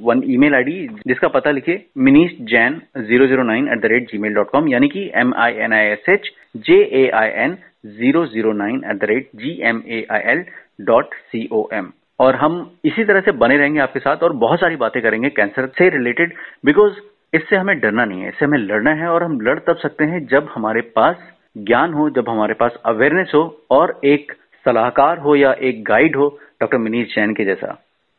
one 0.04 0.22
email 0.26 0.54
ID 0.54 0.86
जिसका 1.06 1.28
पता 1.28 1.50
लिखिए 1.50 1.84
Manish 1.98 2.36
Jain 2.50 2.80
zero 2.98 3.26
zero 3.26 3.42
nine 3.44 3.68
at 3.72 3.80
the 3.82 3.90
rate 3.92 4.10
G 4.12 4.18
mail 4.18 4.34
dot 4.34 4.50
com 4.50 4.68
यानी 4.68 4.88
कि 4.88 5.10
M 5.16 5.34
I 5.38 5.54
N 5.64 5.72
I 5.72 5.86
S 5.88 6.08
H 6.08 6.30
J 6.66 6.82
A 6.94 7.08
I 7.14 7.28
N 7.44 7.56
zero 7.98 8.24
zero 8.26 8.52
nine 8.54 8.82
at 8.90 9.00
the 9.00 9.10
rate 9.10 9.28
G 9.36 9.58
M 9.68 9.82
A 9.88 10.06
I 10.12 10.30
L 10.32 10.44
dot 10.82 11.14
C 11.14 11.48
O 11.52 11.66
M 11.72 11.90
और 12.20 12.36
हम 12.36 12.58
इसी 12.84 13.04
तरह 13.04 13.20
से 13.20 13.32
बने 13.38 13.56
रहेंगे 13.56 13.80
आपके 13.80 14.00
साथ 14.00 14.22
और 14.22 14.32
बहुत 14.38 14.60
सारी 14.60 14.76
बातें 14.76 15.02
करेंगे 15.02 15.28
कैंसर 15.30 15.66
से 15.78 15.88
रिलेटेड 15.90 16.34
बिकॉज़ 16.64 17.00
इससे 17.32 17.56
हमें 17.56 17.78
डरना 17.80 18.04
नहीं 18.04 18.22
है, 18.22 18.28
इससे 18.28 18.44
हमें 18.44 18.58
लड़ना 18.58 18.90
है 18.94 19.08
और 19.08 19.22
हम 19.22 19.40
लड़ 19.40 19.58
तब 19.58 19.76
सकते 19.76 20.04
हैं 20.04 20.26
जब 20.26 20.48
हमारे 20.54 20.80
पास 20.96 21.16
ज्ञान 21.56 21.92
हो, 21.92 22.10
जब 22.10 22.28
हमारे 22.28 22.54
पास 22.54 22.74
अवेयरनेस 22.86 23.32
हो 23.34 23.64
और 23.70 24.00
एक 24.04 24.32
सलाहकार 24.64 25.18
हो 25.18 25.36
या 25.36 25.52
एक 25.52 25.84
गाइड 25.84 26.16
हो 26.16 26.28
डॉक्टर 26.60 26.78
मनीष 26.78 27.14
जैन 27.14 27.34
के 27.34 27.44
जैसा। 27.44 27.74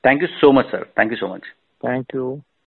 Thank 0.05 0.21
you 0.21 0.27
so 0.27 0.51
much 0.51 0.65
sir 0.65 0.85
thank 0.99 1.11
you 1.11 1.17
so 1.17 1.27
much 1.27 1.41
thank 1.85 2.05
you 2.15 2.41